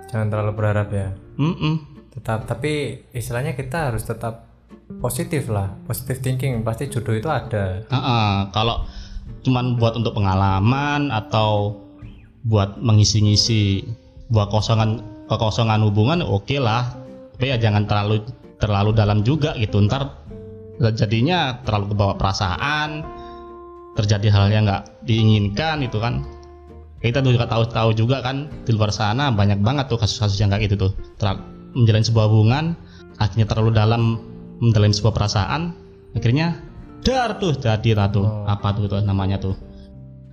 Jangan 0.07 0.27
terlalu 0.31 0.51
berharap 0.55 0.87
ya. 0.95 1.11
Mm-mm. 1.35 1.91
tetap 2.13 2.45
tapi 2.45 3.01
istilahnya 3.09 3.57
kita 3.57 3.89
harus 3.89 4.05
tetap 4.05 4.45
positif 5.01 5.51
lah 5.51 5.75
positif 5.83 6.23
thinking. 6.23 6.63
Pasti 6.63 6.87
jodoh 6.87 7.19
itu 7.19 7.27
ada. 7.27 7.83
Heeh, 7.83 8.33
kalau 8.55 8.87
cuman 9.43 9.75
buat 9.75 9.99
untuk 9.99 10.15
pengalaman 10.15 11.11
atau 11.11 11.82
buat 12.43 12.79
mengisi-ngisi 12.79 13.87
buat 14.31 14.51
kosongan 14.51 15.03
kekosongan 15.27 15.83
hubungan 15.87 16.19
oke 16.23 16.57
lah. 16.59 16.91
Tapi 17.37 17.49
ya 17.49 17.57
jangan 17.59 17.89
terlalu 17.89 18.23
terlalu 18.61 18.91
dalam 18.95 19.25
juga 19.25 19.55
gitu. 19.59 19.83
Ntar 19.83 20.07
jadinya 20.95 21.59
terlalu 21.63 21.95
kebawa 21.95 22.13
perasaan 22.15 23.03
terjadi 23.93 24.27
hal 24.33 24.45
yang 24.49 24.63
nggak 24.67 25.05
diinginkan 25.07 25.83
itu 25.83 25.99
kan. 25.99 26.23
Kita 27.03 27.19
juga 27.19 27.43
tahu-tahu 27.51 27.91
juga 27.99 28.23
kan 28.23 28.47
di 28.63 28.71
luar 28.71 28.87
sana 28.95 29.27
banyak 29.27 29.59
banget 29.59 29.91
tuh 29.91 29.99
kasus-kasus 29.99 30.39
yang 30.39 30.47
kayak 30.55 30.71
gitu 30.71 30.87
tuh. 30.87 30.91
Terlalu, 31.19 31.43
menjalin 31.75 32.05
sebuah 32.05 32.25
hubungan 32.31 32.65
akhirnya 33.19 33.45
terlalu 33.49 33.71
dalam 33.75 34.01
menjalin 34.63 34.95
sebuah 34.95 35.11
perasaan 35.11 35.75
akhirnya 36.15 36.55
dar 37.03 37.35
tuh 37.43 37.51
jadi 37.59 37.91
lah 37.97 38.07
tuh. 38.07 38.23
Oh. 38.23 38.47
apa 38.47 38.71
tuh, 38.71 38.87
tuh 38.87 39.03
namanya 39.03 39.35
tuh 39.35 39.57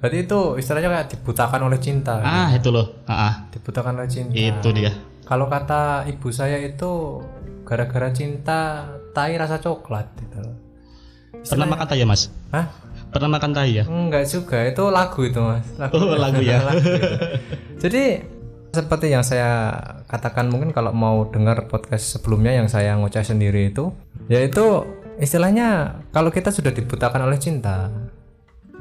berarti 0.00 0.18
itu 0.24 0.38
istilahnya 0.56 0.88
kayak 0.90 1.08
dibutakan 1.12 1.60
oleh 1.68 1.78
cinta. 1.78 2.18
Ah 2.24 2.48
itu 2.56 2.72
loh. 2.72 3.04
Ah, 3.04 3.12
ah. 3.12 3.34
dibutakan 3.52 4.00
oleh 4.00 4.10
cinta. 4.10 4.32
Itu 4.32 4.72
dia 4.72 4.92
kalau 5.30 5.46
kata 5.46 6.10
ibu 6.10 6.26
saya 6.34 6.58
itu 6.58 7.22
gara-gara 7.62 8.10
cinta 8.10 8.90
tai 9.14 9.38
rasa 9.38 9.62
coklat 9.62 10.10
gitu 10.18 10.42
pernah 11.46 11.70
makan 11.70 11.86
tai 11.86 12.02
ya 12.02 12.06
mas? 12.10 12.26
Hah? 12.50 12.66
pernah 13.14 13.38
makan 13.38 13.50
tai 13.54 13.78
ya? 13.78 13.84
Enggak 13.86 14.26
juga. 14.26 14.66
Itu 14.66 14.90
lagu 14.90 15.22
itu 15.22 15.38
mas. 15.38 15.62
Lagu, 15.78 15.94
Oh, 15.98 16.18
lagu 16.18 16.42
ya. 16.42 16.58
Lagu 16.68 16.82
itu. 16.82 17.14
jadi 17.78 18.26
seperti 18.74 19.10
yang 19.14 19.22
saya 19.22 19.74
katakan 20.10 20.50
mungkin 20.50 20.70
kalau 20.74 20.90
mau 20.94 21.26
dengar 21.30 21.66
podcast 21.66 22.06
sebelumnya 22.18 22.54
yang 22.54 22.66
saya 22.70 22.94
ngoceh 22.98 23.22
sendiri 23.22 23.70
itu 23.74 23.90
yaitu 24.30 24.86
istilahnya 25.18 25.98
kalau 26.14 26.30
kita 26.30 26.54
sudah 26.54 26.70
dibutakan 26.70 27.26
oleh 27.26 27.38
cinta 27.38 27.90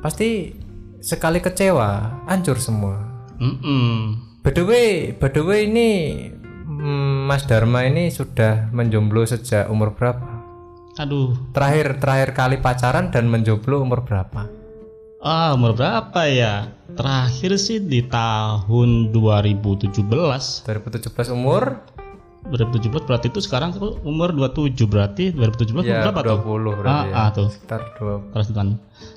pasti 0.02 0.54
sekali 1.00 1.40
kecewa 1.40 2.24
hancur 2.28 2.60
semua. 2.60 3.00
By 4.40 4.52
the 4.56 4.64
way, 4.64 5.16
by 5.16 5.32
the 5.32 5.44
way 5.44 5.68
ini 5.68 5.90
mm, 6.68 7.28
Mas 7.28 7.44
Dharma 7.48 7.84
ini 7.88 8.12
sudah 8.12 8.72
menjomblo 8.72 9.24
sejak 9.28 9.68
umur 9.68 9.96
berapa? 9.96 10.40
aduh 11.00 11.32
Terakhir 11.56 11.96
terakhir 12.04 12.30
kali 12.36 12.58
pacaran 12.60 13.08
dan 13.08 13.32
menjomblo 13.32 13.80
umur 13.80 14.04
berapa? 14.04 14.60
ah 15.20 15.52
umur 15.52 15.76
berapa 15.76 16.32
ya 16.32 16.72
terakhir 16.96 17.60
sih 17.60 17.84
di 17.84 18.08
tahun 18.08 19.12
2017 19.12 19.92
2017 20.00 21.36
umur 21.36 21.84
2017 22.48 23.04
berarti 23.04 23.28
itu 23.28 23.44
sekarang 23.44 23.76
tuh 23.76 24.00
umur 24.08 24.32
27 24.32 24.72
berarti 24.88 25.36
2017 25.36 25.76
umur 25.76 25.84
ya 25.84 26.08
berapa 26.08 26.24
tuh 26.24 26.40
20 26.48 26.80
berarti 26.80 26.96
ah, 26.96 27.04
ya. 27.04 27.16
ah 27.20 27.30
tuh 27.36 27.50
Sekitar 27.52 27.80
20. 28.00 28.32
Terus 28.32 28.48
kan. 28.56 28.68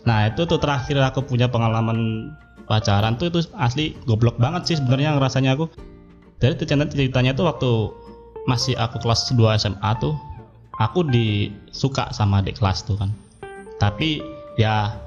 Nah 0.03 0.19
itu 0.27 0.43
tuh 0.43 0.59
terakhir 0.59 0.97
aku 0.99 1.23
punya 1.23 1.47
pengalaman 1.47 2.31
pacaran 2.67 3.15
tuh 3.15 3.31
itu 3.31 3.41
asli 3.55 3.95
goblok 4.11 4.35
banget 4.43 4.75
sih 4.75 4.77
sebenarnya 4.83 5.23
rasanya 5.23 5.55
aku. 5.55 5.71
Dari 6.43 6.59
ceritanya, 6.59 6.91
ceritanya 6.91 7.33
tuh 7.39 7.47
waktu 7.47 7.71
masih 8.51 8.75
aku 8.75 8.99
kelas 8.99 9.31
2 9.31 9.39
SMA 9.63 9.91
tuh 10.03 10.19
aku 10.83 11.07
disuka 11.07 12.11
sama 12.11 12.43
adik 12.43 12.59
kelas 12.59 12.83
tuh 12.83 12.99
kan. 12.99 13.15
Tapi 13.79 14.19
ya 14.59 14.99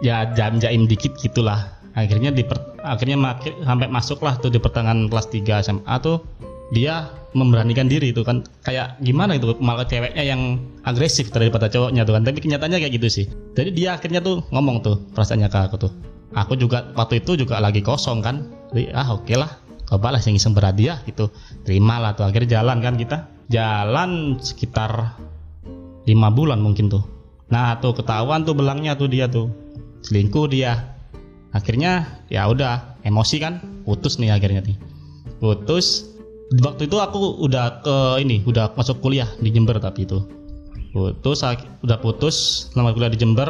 ya 0.00 0.32
jam 0.32 0.56
jaim 0.56 0.88
dikit 0.88 1.12
gitulah. 1.20 1.76
Akhirnya 1.96 2.32
di 2.32 2.44
akhirnya 2.80 3.36
sampai 3.64 3.88
masuklah 3.92 4.36
tuh 4.40 4.48
di 4.48 4.56
pertengahan 4.56 5.08
kelas 5.12 5.28
3 5.28 5.64
SMA 5.68 5.94
tuh 6.00 6.24
dia 6.74 7.10
memberanikan 7.36 7.86
diri 7.86 8.10
itu 8.10 8.24
kan. 8.26 8.42
Kayak 8.64 8.98
gimana 9.04 9.38
itu 9.38 9.54
malah 9.60 9.86
ceweknya 9.86 10.24
yang 10.24 10.58
agresif 10.82 11.30
daripada 11.30 11.70
cowoknya 11.70 12.02
tuh 12.02 12.16
kan. 12.16 12.22
Tapi 12.26 12.38
kenyataannya 12.42 12.78
kayak 12.82 12.94
gitu 12.98 13.08
sih. 13.08 13.26
Jadi 13.54 13.70
dia 13.76 13.94
akhirnya 13.94 14.24
tuh 14.24 14.42
ngomong 14.50 14.82
tuh 14.82 14.96
perasaannya 15.14 15.48
ke 15.52 15.58
aku 15.70 15.76
tuh. 15.86 15.92
Aku 16.34 16.58
juga 16.58 16.90
waktu 16.98 17.22
itu 17.22 17.38
juga 17.38 17.62
lagi 17.62 17.84
kosong 17.84 18.24
kan. 18.24 18.50
Jadi 18.74 18.90
ah 18.96 19.14
oke 19.14 19.34
lah. 19.36 19.50
Coba 19.86 20.10
lah 20.10 20.18
yang 20.18 20.34
iseng 20.34 20.56
berhadiah 20.56 20.98
gitu. 21.06 21.30
Terima 21.62 22.02
lah 22.02 22.18
tuh. 22.18 22.26
Akhirnya 22.26 22.58
jalan 22.58 22.82
kan 22.82 22.98
kita. 22.98 23.30
Jalan 23.46 24.42
sekitar 24.42 25.14
lima 26.10 26.28
bulan 26.34 26.58
mungkin 26.58 26.90
tuh. 26.90 27.06
Nah 27.46 27.78
tuh 27.78 27.94
ketahuan 27.94 28.42
tuh 28.42 28.58
belangnya 28.58 28.98
tuh 28.98 29.06
dia 29.06 29.30
tuh. 29.30 29.46
Selingkuh 30.02 30.50
dia. 30.50 30.98
Akhirnya 31.54 32.22
ya 32.26 32.50
udah 32.50 32.98
emosi 33.06 33.36
kan. 33.38 33.62
Putus 33.86 34.18
nih 34.18 34.34
akhirnya 34.34 34.66
nih. 34.66 34.74
Putus 35.38 36.15
waktu 36.62 36.86
itu 36.86 36.96
aku 36.98 37.42
udah 37.42 37.82
ke 37.82 37.96
ini 38.22 38.42
udah 38.46 38.70
masuk 38.78 39.02
kuliah 39.02 39.26
di 39.42 39.50
Jember 39.50 39.78
tapi 39.82 40.06
itu. 40.06 40.22
Putus 40.94 41.44
udah 41.84 41.98
putus 42.00 42.68
selama 42.72 42.94
kuliah 42.96 43.12
di 43.12 43.18
Jember. 43.18 43.48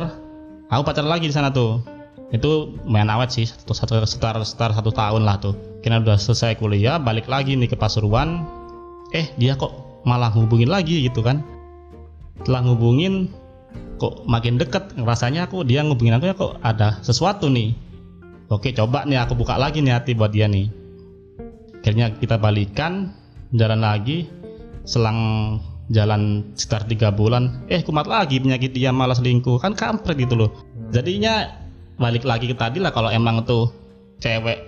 Aku 0.73 0.83
pacaran 0.83 1.13
lagi 1.13 1.31
di 1.31 1.35
sana 1.35 1.53
tuh. 1.53 1.79
Itu 2.35 2.75
main 2.89 3.07
awet 3.07 3.31
sih 3.31 3.47
satu 3.47 3.71
satu 3.71 3.95
sekitar 4.03 4.35
sekitar 4.43 4.75
satu 4.75 4.91
tahun 4.91 5.23
lah 5.23 5.39
tuh. 5.39 5.55
Kira 5.85 6.03
udah 6.03 6.19
selesai 6.19 6.59
kuliah 6.59 6.99
balik 6.99 7.31
lagi 7.31 7.55
nih 7.55 7.71
ke 7.71 7.77
Pasuruan. 7.79 8.43
Eh 9.15 9.31
dia 9.39 9.55
kok 9.55 10.03
malah 10.03 10.35
ngubungin 10.35 10.73
lagi 10.73 11.07
gitu 11.07 11.23
kan? 11.23 11.45
Setelah 12.43 12.67
ngubungin 12.67 13.31
kok 14.03 14.27
makin 14.27 14.59
deket 14.59 14.93
rasanya 15.07 15.47
aku 15.47 15.63
dia 15.63 15.87
ngubungin 15.87 16.19
aku 16.19 16.25
ya 16.27 16.35
kok 16.35 16.59
ada 16.67 16.99
sesuatu 17.07 17.47
nih. 17.47 17.77
Oke 18.51 18.75
coba 18.75 19.07
nih 19.07 19.23
aku 19.23 19.39
buka 19.39 19.55
lagi 19.55 19.79
nih 19.79 19.95
hati 19.95 20.19
buat 20.19 20.35
dia 20.35 20.51
nih 20.51 20.86
akhirnya 21.87 22.11
kita 22.19 22.35
balikan 22.43 23.15
jalan 23.55 23.79
lagi. 23.79 24.27
Selang 24.87 25.19
jalan 25.91 26.51
sekitar 26.59 26.87
tiga 26.91 27.15
bulan 27.15 27.63
eh 27.71 27.79
kumat 27.83 28.11
lagi 28.11 28.43
penyakit 28.43 28.75
dia 28.75 28.91
malah 28.91 29.15
selingkuh. 29.15 29.63
Kan 29.63 29.79
kampret 29.79 30.19
gitu 30.19 30.35
loh. 30.35 30.51
Jadinya 30.91 31.47
balik 32.03 32.27
lagi 32.27 32.51
ke 32.51 32.59
tadi 32.59 32.83
lah 32.83 32.91
kalau 32.91 33.07
emang 33.07 33.47
tuh 33.47 33.71
cewek. 34.19 34.59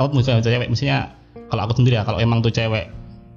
Oh 0.00 0.08
misalnya 0.08 0.40
cewek? 0.40 0.72
Misalnya 0.72 1.12
kalau 1.52 1.68
aku 1.68 1.80
sendiri 1.80 2.00
ya 2.00 2.04
kalau 2.08 2.16
emang 2.16 2.40
tuh 2.40 2.48
cewek 2.48 2.88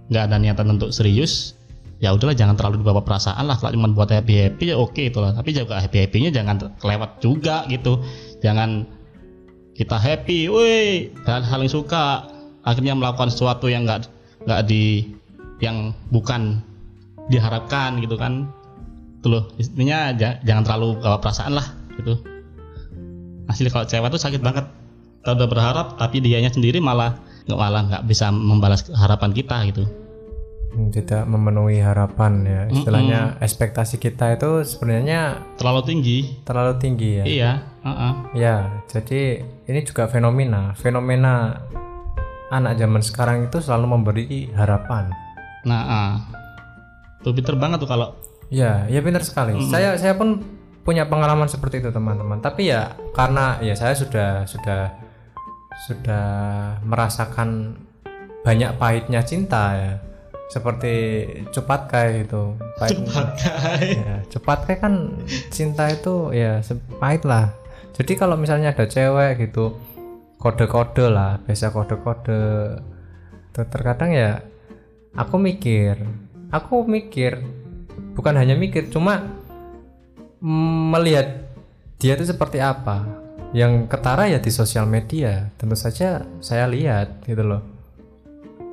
nggak 0.08 0.23
ada 0.31 0.38
niatan 0.39 0.71
untuk 0.71 0.93
serius 0.93 1.58
ya 2.03 2.13
udahlah 2.13 2.36
jangan 2.36 2.55
terlalu 2.60 2.84
dibawa 2.84 3.03
perasaan 3.03 3.47
lah. 3.47 3.55
Kalau 3.60 3.75
cuma 3.75 3.91
buat 3.91 4.12
happy 4.12 4.36
happy 4.51 4.71
ya 4.71 4.75
oke 4.75 4.99
itu 4.99 5.19
lah. 5.19 5.31
Tapi 5.31 5.55
juga 5.55 5.79
happy 5.79 5.97
happynya 6.08 6.31
jangan 6.31 6.75
kelewat 6.79 7.23
juga 7.23 7.63
gitu. 7.71 8.03
Jangan 8.43 8.88
kita 9.75 9.99
happy, 9.99 10.47
woi, 10.47 11.12
dan 11.27 11.43
saling 11.43 11.67
suka, 11.67 12.35
akhirnya 12.65 12.97
melakukan 12.97 13.30
sesuatu 13.30 13.69
yang 13.69 13.86
nggak 13.86 14.10
nggak 14.49 14.62
di 14.67 15.13
yang 15.63 15.95
bukan 16.12 16.60
diharapkan 17.32 17.97
gitu 18.04 18.19
kan, 18.19 18.49
itu 19.21 19.28
loh, 19.32 19.49
intinya 19.58 20.13
jangan 20.43 20.63
terlalu 20.67 20.99
bawa 20.99 21.17
perasaan 21.17 21.58
lah 21.58 21.65
gitu. 21.97 22.19
Asli 23.49 23.69
kalau 23.69 23.88
cewek 23.88 24.10
tuh 24.12 24.21
sakit 24.21 24.41
banget, 24.41 24.65
kita 25.21 25.32
udah 25.34 25.47
berharap 25.49 25.88
tapi 25.97 26.21
dianya 26.21 26.51
sendiri 26.51 26.78
malah 26.82 27.17
nggak 27.45 27.58
malah 27.58 27.82
nggak 27.89 28.04
bisa 28.10 28.30
membalas 28.34 28.86
harapan 28.93 29.32
kita 29.34 29.58
gitu. 29.69 29.86
Tidak 30.75 31.23
memenuhi 31.23 31.80
harapan 31.80 32.43
ya. 32.43 32.62
Istilahnya 32.67 33.19
mm 33.23 33.32
-mm. 33.39 33.45
ekspektasi 33.47 33.95
kita 33.95 34.36
itu 34.36 34.67
sebenarnya 34.67 35.39
terlalu 35.56 35.82
tinggi. 35.88 36.17
Terlalu 36.43 36.73
tinggi 36.84 37.10
ya? 37.15 37.23
Iya 37.23 37.51
uh 37.86 37.89
-uh. 37.89 38.13
ya 38.36 38.84
jadi 38.91 39.39
ini 39.71 39.80
juga 39.88 40.12
fenomena. 40.12 40.75
Fenomena 40.75 41.63
anak 42.53 42.77
zaman 42.77 43.01
sekarang 43.01 43.38
itu 43.49 43.58
selalu 43.62 43.86
memberi 43.97 44.49
harapan. 44.53 45.10
Nah 45.65 45.81
uh. 45.81 46.15
tuh 47.25 47.34
pinter 47.34 47.58
banget 47.58 47.81
tuh 47.81 47.89
kalau 47.89 48.13
ya 48.53 48.86
ya 48.86 49.01
pinter 49.01 49.25
sekali. 49.25 49.58
Mm 49.58 49.69
saya 49.69 49.97
saya 49.97 50.13
pun 50.13 50.41
punya 50.86 51.10
pengalaman 51.10 51.49
seperti 51.49 51.81
itu 51.81 51.89
teman-teman. 51.89 52.38
Tapi 52.41 52.69
ya 52.69 52.93
karena 53.17 53.58
ya 53.65 53.73
saya 53.73 53.97
sudah 53.97 54.45
sudah 54.45 54.93
sudah 55.89 56.27
merasakan 56.86 57.81
banyak 58.45 58.77
pahitnya 58.77 59.25
cinta 59.25 59.73
ya. 59.73 59.93
Seperti 60.45 61.25
cepat 61.49 61.89
kayak 61.89 62.29
itu. 62.29 62.53
Cepat 62.77 63.27
kayak 63.41 63.81
ya, 63.81 64.15
cepat 64.29 64.60
kayak 64.69 64.79
kan 64.86 64.93
cinta 65.49 65.89
itu 65.89 66.29
ya 66.29 66.62
pahit 67.01 67.25
lah. 67.25 67.49
Jadi 67.97 68.13
kalau 68.13 68.38
misalnya 68.38 68.75
ada 68.75 68.86
cewek 68.86 69.49
gitu 69.49 69.73
kode-kode 70.45 71.10
lah 71.10 71.41
biasa 71.41 71.73
kode-kode. 71.73 72.77
Terkadang 73.49 74.13
ya 74.13 74.45
aku 75.17 75.41
mikir 75.41 75.97
aku 76.53 76.86
mikir 76.86 77.41
bukan 78.13 78.38
hanya 78.38 78.53
mikir 78.53 78.91
cuma 78.93 79.25
melihat 80.93 81.49
dia 81.97 82.13
itu 82.13 82.29
seperti 82.29 82.62
apa. 82.62 83.25
Yang 83.55 83.88
ketara 83.88 84.27
ya 84.27 84.38
di 84.43 84.51
sosial 84.51 84.86
media 84.86 85.49
tentu 85.55 85.73
saja 85.79 86.27
saya 86.43 86.69
lihat 86.69 87.23
gitu 87.25 87.41
loh. 87.41 87.63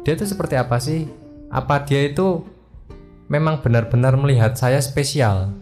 Dia 0.03 0.19
itu 0.19 0.27
seperti 0.27 0.59
apa 0.59 0.77
sih? 0.83 1.07
Apa 1.49 1.87
dia 1.87 2.03
itu 2.11 2.43
memang 3.31 3.63
benar-benar 3.63 4.19
melihat 4.19 4.59
saya 4.59 4.83
spesial? 4.83 5.55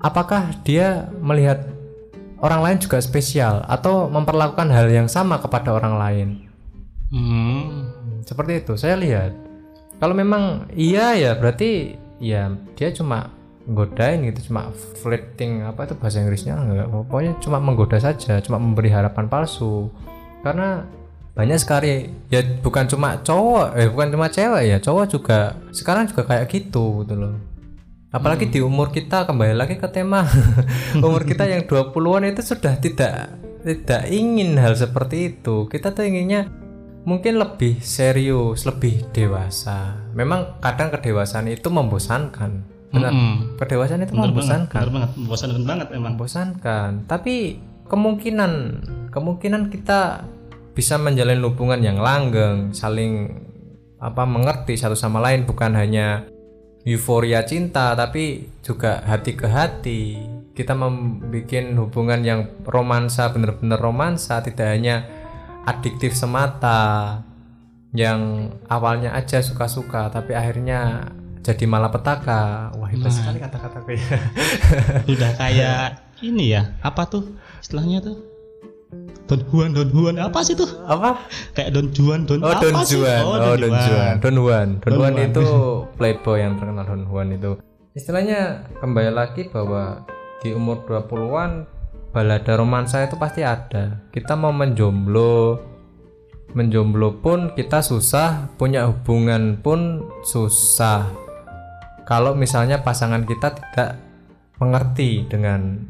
Apakah 0.00 0.56
dia 0.64 1.12
melihat 1.20 1.75
orang 2.40 2.60
lain 2.64 2.78
juga 2.82 3.00
spesial 3.00 3.64
atau 3.64 4.08
memperlakukan 4.12 4.68
hal 4.68 4.88
yang 4.92 5.08
sama 5.08 5.40
kepada 5.40 5.72
orang 5.72 5.94
lain? 5.96 6.28
Hmm. 7.12 7.92
Seperti 8.26 8.66
itu, 8.66 8.74
saya 8.74 8.98
lihat. 8.98 9.32
Kalau 9.96 10.12
memang 10.12 10.68
iya 10.76 11.16
ya 11.16 11.32
berarti 11.38 11.96
ya 12.20 12.52
dia 12.76 12.92
cuma 12.92 13.32
nggodain 13.66 14.22
gitu 14.30 14.52
cuma 14.52 14.70
flirting 15.02 15.66
apa 15.66 15.90
itu 15.90 15.94
bahasa 15.98 16.22
Inggrisnya 16.22 16.54
enggak 16.54 16.86
pokoknya 16.86 17.32
cuma 17.42 17.58
menggoda 17.58 17.98
saja 17.98 18.38
cuma 18.38 18.62
memberi 18.62 18.94
harapan 18.94 19.26
palsu 19.26 19.90
karena 20.46 20.86
banyak 21.34 21.58
sekali 21.58 22.08
ya 22.30 22.40
bukan 22.62 22.86
cuma 22.86 23.18
cowok 23.20 23.74
eh 23.74 23.90
bukan 23.90 24.08
cuma 24.14 24.30
cewek 24.30 24.62
ya 24.70 24.78
cowok 24.78 25.04
juga 25.10 25.38
sekarang 25.74 26.06
juga 26.08 26.24
kayak 26.24 26.46
gitu 26.48 27.02
gitu 27.04 27.14
loh 27.18 27.34
apalagi 28.16 28.48
hmm. 28.48 28.52
di 28.56 28.60
umur 28.64 28.88
kita 28.88 29.28
kembali 29.28 29.52
lagi 29.52 29.76
ke 29.76 29.88
tema. 29.92 30.24
Umur 31.04 31.28
kita 31.28 31.44
yang 31.44 31.66
20-an 31.68 32.32
itu 32.32 32.40
sudah 32.40 32.80
tidak 32.80 33.36
tidak 33.60 34.02
ingin 34.08 34.56
hal 34.56 34.72
seperti 34.72 35.36
itu. 35.36 35.68
Kita 35.68 35.92
tuh 35.92 36.08
inginnya 36.08 36.48
mungkin 37.04 37.36
lebih 37.36 37.84
serius 37.84 38.64
lebih 38.64 39.12
dewasa. 39.12 40.00
Memang 40.16 40.56
kadang 40.64 40.88
kedewasaan 40.88 41.52
itu 41.52 41.68
membosankan. 41.68 42.64
Benar? 42.88 43.12
Mm 43.12 43.20
-hmm. 43.20 43.36
kedewasaan 43.60 44.00
itu 44.08 44.14
bener 44.16 44.32
membosankan. 44.32 44.80
banget, 44.80 44.92
banget 44.94 45.10
membosankan 45.20 45.62
banget 45.68 45.86
emang. 45.92 46.12
Membosankan. 46.16 46.90
Tapi 47.04 47.34
kemungkinan 47.86 48.52
kemungkinan 49.12 49.62
kita 49.68 50.24
bisa 50.72 50.96
menjalin 50.96 51.44
hubungan 51.44 51.80
yang 51.84 52.00
langgeng, 52.00 52.72
saling 52.72 53.44
apa 54.00 54.22
mengerti 54.24 54.78
satu 54.78 54.96
sama 54.96 55.20
lain. 55.20 55.44
Bukan 55.44 55.74
hanya 55.74 56.35
euforia 56.86 57.42
cinta 57.42 57.98
tapi 57.98 58.46
juga 58.62 59.02
hati 59.02 59.32
ke 59.34 59.46
hati. 59.50 60.02
Kita 60.56 60.72
membuat 60.72 61.52
hubungan 61.76 62.24
yang 62.24 62.40
romansa 62.64 63.28
benar-benar 63.28 63.76
romansa, 63.76 64.40
tidak 64.40 64.72
hanya 64.72 65.04
adiktif 65.68 66.16
semata 66.16 67.20
yang 67.92 68.52
awalnya 68.70 69.12
aja 69.12 69.44
suka-suka 69.44 70.08
tapi 70.08 70.32
akhirnya 70.32 71.12
jadi 71.42 71.64
malah 71.68 71.92
petaka. 71.92 72.72
Wah, 72.78 72.88
hebat 72.88 73.10
nah, 73.10 73.14
sekali 73.14 73.38
kata-kata 73.42 73.78
Udah 75.10 75.30
kayak 75.36 76.00
ini 76.28 76.56
ya, 76.56 76.72
apa 76.80 77.04
tuh 77.04 77.36
istilahnya 77.60 78.00
tuh? 78.00 78.35
Don 79.26 79.42
Juan, 79.50 79.74
Don 79.74 79.90
Juan 79.90 80.16
apa 80.22 80.38
sih 80.46 80.54
tuh? 80.54 80.70
Apa? 80.86 81.26
Kayak 81.58 81.74
Don 81.74 81.90
Juan, 81.90 82.30
Don 82.30 82.38
oh, 82.46 82.54
apa 82.54 82.62
Don 82.62 82.76
sih? 82.86 82.94
Juan. 82.94 83.22
Oh, 83.26 83.34
Don, 83.34 83.50
oh, 83.50 83.56
Don 83.58 83.74
Juan. 83.74 84.14
Don 84.22 84.36
Juan. 84.38 84.68
Don, 84.78 84.90
Don 84.94 84.94
Juan 85.02 85.14
itu 85.18 85.44
playboy 85.98 86.38
yang 86.46 86.54
terkenal 86.54 86.86
Don 86.86 87.02
Juan 87.10 87.34
itu. 87.34 87.58
Istilahnya 87.98 88.70
kembali 88.78 89.10
lagi 89.10 89.50
bahwa 89.50 90.06
di 90.38 90.54
umur 90.54 90.86
20-an 90.86 91.66
balada 92.14 92.54
romansa 92.54 93.02
itu 93.02 93.18
pasti 93.18 93.42
ada. 93.42 93.98
Kita 94.14 94.38
mau 94.38 94.54
menjomblo, 94.54 95.58
menjomblo 96.54 97.18
pun 97.18 97.50
kita 97.58 97.82
susah, 97.82 98.54
punya 98.54 98.86
hubungan 98.86 99.58
pun 99.58 100.06
susah. 100.22 101.02
Kalau 102.06 102.38
misalnya 102.38 102.78
pasangan 102.86 103.26
kita 103.26 103.58
tidak 103.58 103.98
mengerti 104.62 105.26
dengan 105.26 105.82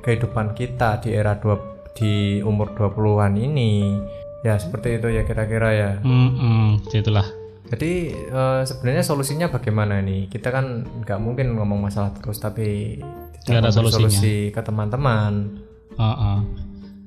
kehidupan 0.00 0.56
kita 0.56 1.04
di 1.04 1.12
era 1.12 1.36
20 1.36 1.75
di 1.96 2.44
umur 2.44 2.76
20-an 2.76 3.34
ini. 3.40 3.96
Ya 4.44 4.60
seperti 4.60 5.00
itu 5.00 5.08
ya 5.10 5.24
kira-kira 5.24 5.68
ya. 5.72 5.92
Mm 6.04 6.30
-mm, 6.36 6.66
itulah. 6.92 7.26
Jadi 7.66 8.14
uh, 8.30 8.62
sebenarnya 8.62 9.02
solusinya 9.02 9.50
bagaimana 9.50 9.98
nih 9.98 10.30
kita 10.30 10.54
kan 10.54 10.86
nggak 11.02 11.18
mungkin 11.18 11.58
ngomong 11.58 11.82
masalah 11.90 12.14
terus 12.14 12.38
tapi 12.38 13.00
tidak 13.42 13.66
ada 13.66 13.74
solusi 13.74 14.54
ke 14.54 14.60
teman-teman. 14.62 15.64
Uh 15.96 16.04
-uh. 16.04 16.38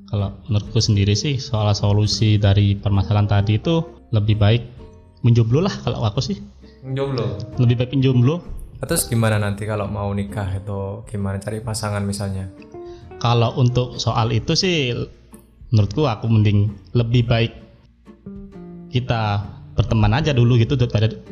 kalau 0.10 0.34
menurutku 0.50 0.82
sendiri 0.82 1.14
sih 1.14 1.38
soal 1.38 1.70
solusi 1.78 2.42
dari 2.42 2.74
permasalahan 2.74 3.30
tadi 3.30 3.62
itu 3.62 3.86
lebih 4.10 4.42
baik 4.42 4.64
menjomblo 5.22 5.64
lah 5.64 5.76
kalau 5.86 6.04
aku 6.04 6.20
sih. 6.20 6.42
Menjomblo? 6.82 7.38
Lebih 7.62 7.76
baik 7.86 7.92
menjomblo. 7.96 8.42
Terus 8.80 9.06
gimana 9.06 9.38
nanti 9.38 9.68
kalau 9.70 9.86
mau 9.86 10.10
nikah 10.10 10.50
itu 10.56 11.06
gimana? 11.06 11.38
Cari 11.38 11.62
pasangan 11.62 12.02
misalnya 12.02 12.50
kalau 13.20 13.52
untuk 13.60 14.00
soal 14.00 14.32
itu 14.32 14.56
sih 14.56 14.96
menurutku 15.70 16.08
aku 16.08 16.26
mending 16.26 16.72
lebih 16.98 17.28
baik 17.28 17.54
kita 18.90 19.46
berteman 19.78 20.12
aja 20.12 20.36
dulu 20.36 20.60
gitu 20.60 20.76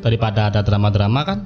daripada 0.00 0.48
ada 0.48 0.64
drama-drama 0.64 1.20
kan. 1.26 1.38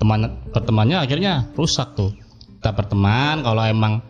Teman 0.00 0.40
pertemannya 0.56 0.96
akhirnya 1.04 1.52
rusak 1.52 1.92
tuh. 1.92 2.16
Kita 2.60 2.72
berteman 2.72 3.44
kalau 3.44 3.60
emang 3.68 4.00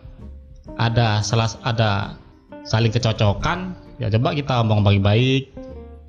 ada 0.79 1.19
salah 1.19 1.51
ada 1.67 2.15
saling 2.63 2.93
kecocokan 2.93 3.75
ya 3.99 4.07
coba 4.07 4.31
kita 4.31 4.63
ngomong 4.63 4.87
baik-baik. 4.87 5.51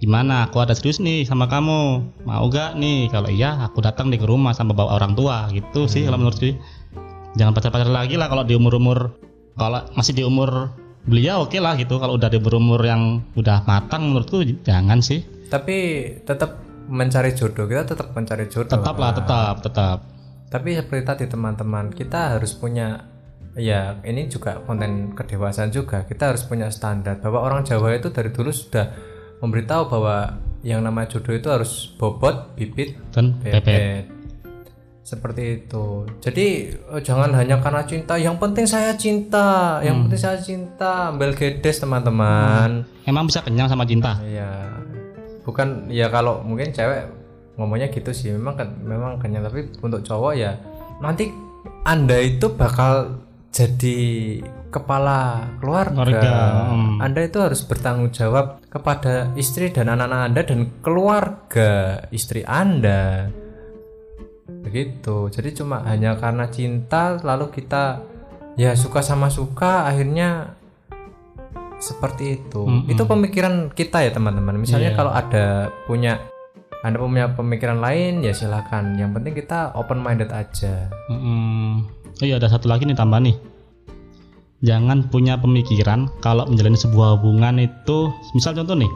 Gimana? 0.03 0.51
Aku 0.51 0.59
ada 0.59 0.75
serius 0.75 0.98
nih 0.98 1.22
sama 1.22 1.46
kamu. 1.46 2.03
Mau 2.27 2.44
gak 2.51 2.75
nih? 2.75 3.07
Kalau 3.11 3.31
iya 3.31 3.55
aku 3.62 3.79
datang 3.83 4.11
di 4.11 4.18
ke 4.18 4.27
rumah 4.27 4.51
sama 4.51 4.75
bawa 4.75 4.98
orang 4.98 5.14
tua. 5.14 5.46
Gitu 5.51 5.87
sih 5.87 6.07
kalau 6.07 6.18
menurutku 6.22 6.55
jangan 7.38 7.55
pacar-pacar 7.55 7.90
lagi 7.90 8.18
lah 8.18 8.27
kalau 8.27 8.42
di 8.42 8.55
umur-umur 8.55 9.14
kalau 9.57 9.81
masih 9.93 10.12
di 10.17 10.23
umur 10.25 10.73
beliau 11.03 11.47
oke 11.47 11.57
okay 11.57 11.61
lah 11.61 11.75
gitu. 11.77 11.99
Kalau 11.99 12.17
udah 12.17 12.29
di 12.31 12.38
berumur 12.38 12.81
yang 12.83 13.23
udah 13.35 13.67
matang 13.67 14.12
menurutku 14.12 14.43
jangan 14.62 15.03
sih. 15.03 15.23
Tapi 15.51 15.77
tetap 16.25 16.62
mencari 16.88 17.33
jodoh 17.37 17.69
kita 17.69 17.85
tetap 17.95 18.15
mencari 18.15 18.47
jodoh. 18.49 18.73
Tetap 18.73 18.97
lah 18.97 19.12
tetap 19.17 19.55
tetap. 19.61 19.99
Tapi 20.53 20.77
seperti 20.77 21.03
tadi 21.05 21.25
teman-teman 21.29 21.88
kita 21.93 22.37
harus 22.37 22.53
punya 22.53 23.09
ya 23.57 24.01
ini 24.05 24.29
juga 24.29 24.61
konten 24.65 25.17
kedewasaan 25.17 25.73
juga. 25.73 26.05
Kita 26.05 26.33
harus 26.33 26.45
punya 26.45 26.69
standar 26.69 27.21
bahwa 27.21 27.41
orang 27.45 27.65
Jawa 27.65 27.97
itu 27.97 28.12
dari 28.12 28.33
dulu 28.33 28.53
sudah 28.53 28.93
memberitahu 29.41 29.83
bahwa 29.91 30.38
yang 30.62 30.87
namanya 30.87 31.19
jodoh 31.19 31.35
itu 31.35 31.49
harus 31.51 31.91
bobot 31.99 32.55
bibit 32.55 32.95
dan 33.11 33.35
bebet 33.43 34.07
seperti 35.03 35.67
itu 35.67 36.07
jadi 36.23 36.47
eh, 36.79 37.03
jangan 37.03 37.35
hanya 37.35 37.59
karena 37.59 37.83
cinta 37.83 38.15
yang 38.15 38.38
penting 38.38 38.67
saya 38.71 38.95
cinta 38.95 39.79
yang 39.83 40.07
penting 40.07 40.21
saya 40.23 40.38
cinta 40.38 41.11
ambil 41.11 41.35
gedes 41.35 41.83
teman-teman 41.83 42.87
Emang 43.03 43.27
bisa 43.27 43.43
kenyang 43.43 43.67
sama 43.67 43.83
cinta? 43.83 44.19
Iya. 44.23 44.79
Bukan 45.43 45.91
ya 45.91 46.07
kalau 46.07 46.38
mungkin 46.47 46.71
cewek 46.71 47.11
ngomongnya 47.59 47.91
gitu 47.91 48.15
sih 48.15 48.33
memang 48.33 48.57
memang 48.87 49.19
kenyang 49.19 49.45
tapi 49.45 49.69
untuk 49.83 50.01
cowok 50.07 50.33
ya 50.38 50.57
nanti 51.03 51.29
Anda 51.83 52.17
itu 52.23 52.47
bakal 52.55 53.21
jadi 53.53 54.41
kepala 54.73 55.51
keluarga. 55.61 55.93
Keluarga, 56.09 56.33
hmm. 56.73 56.97
Anda 57.03 57.21
itu 57.27 57.38
harus 57.43 57.61
bertanggung 57.67 58.15
jawab 58.15 58.65
kepada 58.71 59.35
istri 59.37 59.69
dan 59.69 59.93
anak-anak 59.93 60.21
Anda 60.33 60.43
dan 60.47 60.61
keluarga 60.81 61.71
istri 62.15 62.47
Anda. 62.47 63.29
Begitu. 64.62 65.29
Jadi 65.29 65.48
cuma 65.59 65.83
hanya 65.85 66.14
karena 66.16 66.46
cinta 66.48 67.18
lalu 67.20 67.51
kita 67.51 68.03
ya 68.55 68.72
suka 68.79 69.03
sama 69.03 69.29
suka 69.29 69.90
akhirnya 69.90 70.55
seperti 71.83 72.38
itu. 72.38 72.62
Itu 72.87 73.05
pemikiran 73.11 73.75
kita 73.75 74.07
ya 74.07 74.14
teman-teman. 74.14 74.57
Misalnya 74.57 74.94
Iya. 74.94 74.98
kalau 74.98 75.12
ada 75.12 75.46
punya 75.85 76.22
anda 76.83 76.98
punya 76.98 77.31
pemikiran 77.35 77.79
lain 77.79 78.22
ya 78.22 78.35
silakan. 78.35 78.98
Yang 78.98 79.11
penting 79.18 79.35
kita 79.38 79.75
open 79.75 80.03
minded 80.03 80.31
aja. 80.31 80.90
Mm-mm. 81.11 81.87
Oh 82.22 82.25
iya 82.27 82.38
ada 82.38 82.51
satu 82.51 82.70
lagi 82.70 82.87
nih 82.87 82.94
tambah 82.98 83.18
nih. 83.22 83.35
Jangan 84.62 85.11
punya 85.11 85.35
pemikiran 85.42 86.07
kalau 86.22 86.46
menjalani 86.46 86.79
sebuah 86.79 87.18
hubungan 87.18 87.59
itu, 87.59 88.14
misal 88.31 88.55
contoh 88.55 88.79
nih, 88.79 88.87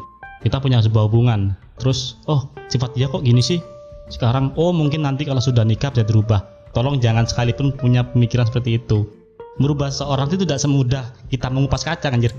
kita 0.46 0.62
punya 0.62 0.78
sebuah 0.78 1.10
hubungan, 1.10 1.58
terus 1.74 2.22
oh 2.30 2.46
sifat 2.70 2.94
dia 2.94 3.10
kok 3.10 3.26
gini 3.26 3.42
sih? 3.42 3.58
Sekarang 4.06 4.54
oh 4.54 4.70
mungkin 4.70 5.02
nanti 5.02 5.26
kalau 5.26 5.42
sudah 5.42 5.66
nikah 5.66 5.90
bisa 5.90 6.06
berubah. 6.06 6.46
Tolong 6.70 7.00
jangan 7.00 7.24
sekalipun 7.24 7.72
punya 7.74 8.04
pemikiran 8.04 8.46
seperti 8.46 8.78
itu. 8.78 9.08
Merubah 9.56 9.88
seorang 9.88 10.28
itu 10.28 10.44
tidak 10.44 10.60
semudah 10.60 11.04
kita 11.32 11.48
mengupas 11.48 11.82
kacang 11.82 12.20
anjir. 12.20 12.30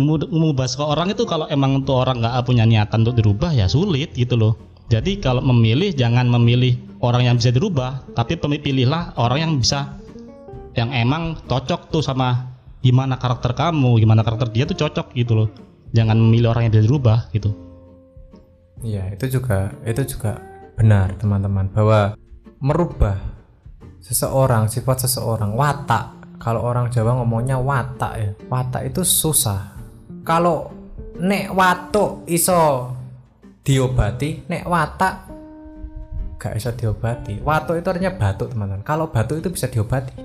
Mengubah 0.00 0.64
seorang 0.64 1.12
itu 1.12 1.28
kalau 1.28 1.44
emang 1.52 1.84
tuh 1.84 2.00
orang 2.00 2.24
nggak 2.24 2.48
punya 2.48 2.64
niatan 2.64 3.04
untuk 3.04 3.20
dirubah 3.20 3.52
ya 3.52 3.68
sulit 3.68 4.16
gitu 4.16 4.40
loh. 4.40 4.56
Jadi 4.88 5.20
kalau 5.20 5.44
memilih 5.44 5.92
jangan 5.92 6.26
memilih 6.32 6.80
orang 7.04 7.28
yang 7.28 7.36
bisa 7.36 7.52
dirubah, 7.52 8.00
tapi 8.16 8.40
pilihlah 8.40 9.12
orang 9.20 9.38
yang 9.44 9.52
bisa 9.60 10.00
yang 10.72 10.88
emang 10.96 11.36
cocok 11.44 11.92
tuh 11.92 12.00
sama 12.00 12.56
gimana 12.80 13.20
karakter 13.20 13.52
kamu, 13.52 14.00
gimana 14.00 14.24
karakter 14.24 14.48
dia 14.48 14.64
tuh 14.64 14.80
cocok 14.80 15.12
gitu 15.12 15.32
loh. 15.36 15.48
Jangan 15.92 16.16
memilih 16.16 16.56
orang 16.56 16.66
yang 16.66 16.72
bisa 16.72 16.84
dirubah 16.88 17.18
gitu. 17.36 17.52
Iya, 18.80 19.12
itu 19.12 19.38
juga 19.38 19.76
itu 19.84 20.02
juga 20.16 20.40
benar 20.82 21.14
teman-teman 21.14 21.70
bahwa 21.70 22.18
merubah 22.58 23.14
seseorang, 24.02 24.66
sifat 24.66 25.06
seseorang, 25.06 25.54
watak. 25.54 26.18
Kalau 26.42 26.66
orang 26.66 26.90
Jawa 26.90 27.22
ngomongnya 27.22 27.54
watak 27.62 28.12
ya. 28.18 28.30
Watak 28.50 28.90
itu 28.90 29.06
susah. 29.06 29.78
Kalau 30.26 30.74
nek 31.22 31.54
watuk 31.54 32.26
iso 32.26 32.90
diobati, 33.62 34.42
nek 34.50 34.66
watak 34.66 35.14
gak 36.42 36.58
iso 36.58 36.74
diobati. 36.74 37.38
Watuk 37.38 37.78
itu 37.78 37.86
artinya 37.86 38.18
batuk, 38.18 38.50
teman-teman. 38.50 38.82
Kalau 38.82 39.06
batuk 39.06 39.38
itu 39.38 39.54
bisa 39.54 39.70
diobati. 39.70 40.18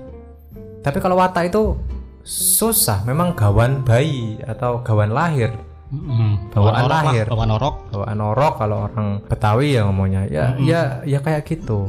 Tapi 0.82 0.98
kalau 0.98 1.22
watak 1.22 1.54
itu 1.54 1.78
susah, 2.26 3.06
memang 3.06 3.38
gawan 3.38 3.86
bayi 3.86 4.42
atau 4.42 4.82
gawan 4.82 5.14
lahir 5.14 5.54
Mm-mm. 5.88 6.52
Bawaan 6.52 6.84
orok 6.84 6.90
lah, 6.92 7.02
lahir. 7.08 7.24
bawaan 7.24 7.50
orok. 7.50 7.74
bawaan 7.88 8.20
orok 8.20 8.54
kalau 8.60 8.76
orang 8.84 9.08
Betawi 9.24 9.72
ya 9.72 9.88
ngomongnya. 9.88 10.28
Ya 10.28 10.44
ya 10.60 10.80
ya 11.02 11.18
kayak 11.18 11.48
gitu. 11.48 11.88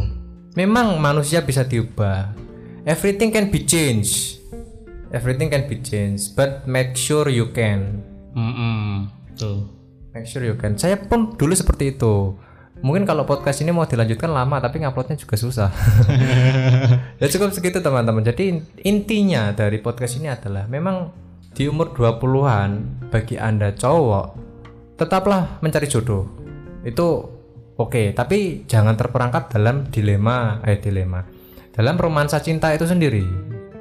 Memang 0.55 0.95
manusia 0.97 1.43
bisa 1.43 1.67
diubah. 1.67 2.31
Everything 2.88 3.29
can 3.29 3.51
be 3.51 3.59
changed. 3.62 4.39
Everything 5.12 5.49
can 5.49 5.67
be 5.67 5.81
changed 5.81 6.33
but 6.33 6.63
make 6.63 6.95
sure 6.95 7.27
you 7.27 7.51
can. 7.51 7.99
Mm-mm. 8.31 9.12
Tuh. 9.35 9.67
make 10.09 10.25
sure 10.25 10.41
you 10.41 10.55
can. 10.55 10.73
Saya 10.73 10.97
pun 10.97 11.35
dulu 11.35 11.53
seperti 11.53 11.93
itu. 11.93 12.33
Mungkin 12.79 13.03
kalau 13.03 13.27
podcast 13.27 13.59
ini 13.59 13.69
mau 13.69 13.83
dilanjutkan 13.83 14.31
lama 14.31 14.57
tapi 14.57 14.79
nguploadnya 14.79 15.19
juga 15.19 15.35
susah. 15.35 15.69
Ya 17.19 17.27
cukup 17.27 17.51
segitu 17.51 17.83
teman-teman. 17.83 18.23
Jadi 18.23 18.43
in- 18.47 18.65
intinya 18.79 19.51
dari 19.51 19.83
podcast 19.83 20.15
ini 20.15 20.31
adalah 20.31 20.65
memang 20.65 21.12
di 21.59 21.67
umur 21.67 21.91
20-an 21.91 23.03
bagi 23.11 23.35
anda 23.35 23.75
cowok 23.75 24.31
tetaplah 24.95 25.59
mencari 25.59 25.91
jodoh. 25.91 26.23
Itu 26.87 27.27
oke 27.75 28.15
tapi 28.15 28.63
jangan 28.63 28.95
terperangkap 28.95 29.51
dalam 29.51 29.91
dilema 29.91 30.63
eh 30.63 30.79
dilema. 30.79 31.19
Dalam 31.75 31.99
romansa 31.99 32.39
cinta 32.39 32.71
itu 32.71 32.87
sendiri 32.87 33.27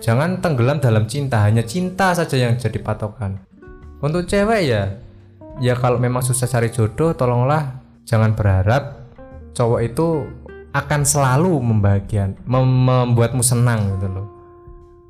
jangan 0.03 0.43
tenggelam 0.43 0.83
dalam 0.83 1.07
cinta 1.07 1.47
hanya 1.47 1.63
cinta 1.63 2.19
saja 2.19 2.35
yang 2.35 2.59
jadi 2.59 2.83
patokan. 2.83 3.47
Untuk 4.03 4.27
cewek 4.27 4.63
ya 4.67 4.99
ya 5.63 5.79
kalau 5.79 6.03
memang 6.03 6.27
susah 6.27 6.51
cari 6.51 6.75
jodoh 6.75 7.15
tolonglah 7.15 7.79
jangan 8.03 8.35
berharap 8.35 9.07
cowok 9.55 9.81
itu 9.87 10.27
akan 10.75 11.07
selalu 11.07 11.55
membahagiakan 11.63 12.43
mem- 12.43 12.87
membuatmu 12.91 13.47
senang 13.47 13.95
gitu 13.95 14.11
loh 14.11 14.38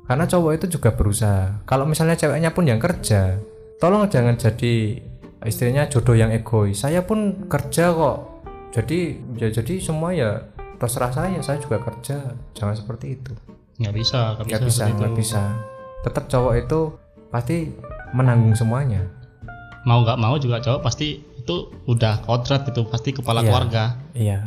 karena 0.09 0.25
cowok 0.25 0.51
itu 0.57 0.65
juga 0.73 0.89
berusaha. 0.97 1.61
Kalau 1.69 1.85
misalnya 1.85 2.17
ceweknya 2.17 2.49
pun 2.49 2.65
yang 2.65 2.81
kerja 2.81 3.37
tolong 3.77 4.09
jangan 4.09 4.33
jadi 4.41 4.97
istrinya 5.45 5.85
jodoh 5.85 6.17
yang 6.17 6.33
egois. 6.33 6.81
Saya 6.81 7.05
pun 7.05 7.45
kerja 7.45 7.93
kok. 7.93 8.41
Jadi 8.73 9.21
ya 9.37 9.53
jadi 9.53 9.77
semua 9.77 10.09
ya 10.17 10.49
terserah 10.81 11.13
saya. 11.13 11.37
Saya 11.45 11.61
juga 11.61 11.77
kerja. 11.85 12.33
Jangan 12.57 12.73
seperti 12.73 13.21
itu. 13.21 13.37
Nggak 13.77 13.93
bisa 13.93 14.33
nggak 14.33 14.45
nggak 14.49 14.61
bisa, 14.65 14.83
nggak 14.89 15.13
bisa. 15.13 15.41
Tetap 16.01 16.25
cowok 16.25 16.53
itu 16.57 16.79
pasti 17.29 17.69
menanggung 18.17 18.57
semuanya. 18.57 19.05
Mau 19.85 20.01
nggak 20.01 20.17
mau 20.17 20.41
juga 20.41 20.57
cowok 20.57 20.81
pasti 20.81 21.21
itu 21.21 21.69
udah 21.85 22.25
kodrat 22.25 22.65
itu 22.65 22.81
pasti 22.89 23.13
kepala 23.13 23.45
Iya. 23.45 23.47
keluarga. 23.47 23.83
Iya. 24.17 24.39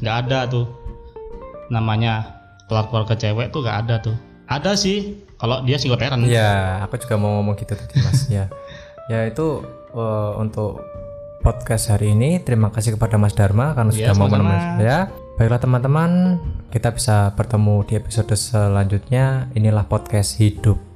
Nggak 0.00 0.16
ada 0.24 0.38
tuh. 0.48 0.66
Namanya 1.68 2.32
kepala 2.64 2.88
keluarga 2.88 3.12
cewek 3.12 3.52
tuh 3.52 3.60
nggak 3.60 3.78
ada 3.84 3.96
tuh 4.00 4.31
ada 4.46 4.72
sih 4.74 5.22
kalau 5.38 5.62
dia 5.66 5.76
single 5.78 5.98
parent 5.98 6.22
Ya, 6.28 6.82
aku 6.86 6.98
juga 7.02 7.18
mau 7.18 7.40
ngomong 7.40 7.58
gitu 7.58 7.74
tadi 7.74 7.98
Mas. 7.98 8.26
ya, 8.36 8.46
ya 9.10 9.26
itu 9.26 9.62
eh, 9.94 10.32
untuk 10.38 10.82
podcast 11.42 11.90
hari 11.90 12.14
ini. 12.14 12.38
Terima 12.40 12.70
kasih 12.70 12.94
kepada 12.94 13.18
Mas 13.18 13.34
Dharma 13.34 13.74
karena 13.74 13.90
Ya, 13.90 14.10
sudah 14.10 14.14
mau 14.16 14.30
menemani 14.30 14.62
saya. 14.78 14.98
Baiklah 15.36 15.58
teman-teman, 15.58 16.10
kita 16.70 16.94
bisa 16.94 17.34
bertemu 17.34 17.82
di 17.88 17.92
episode 17.98 18.36
selanjutnya. 18.38 19.50
Inilah 19.58 19.88
podcast 19.90 20.38
hidup. 20.38 20.91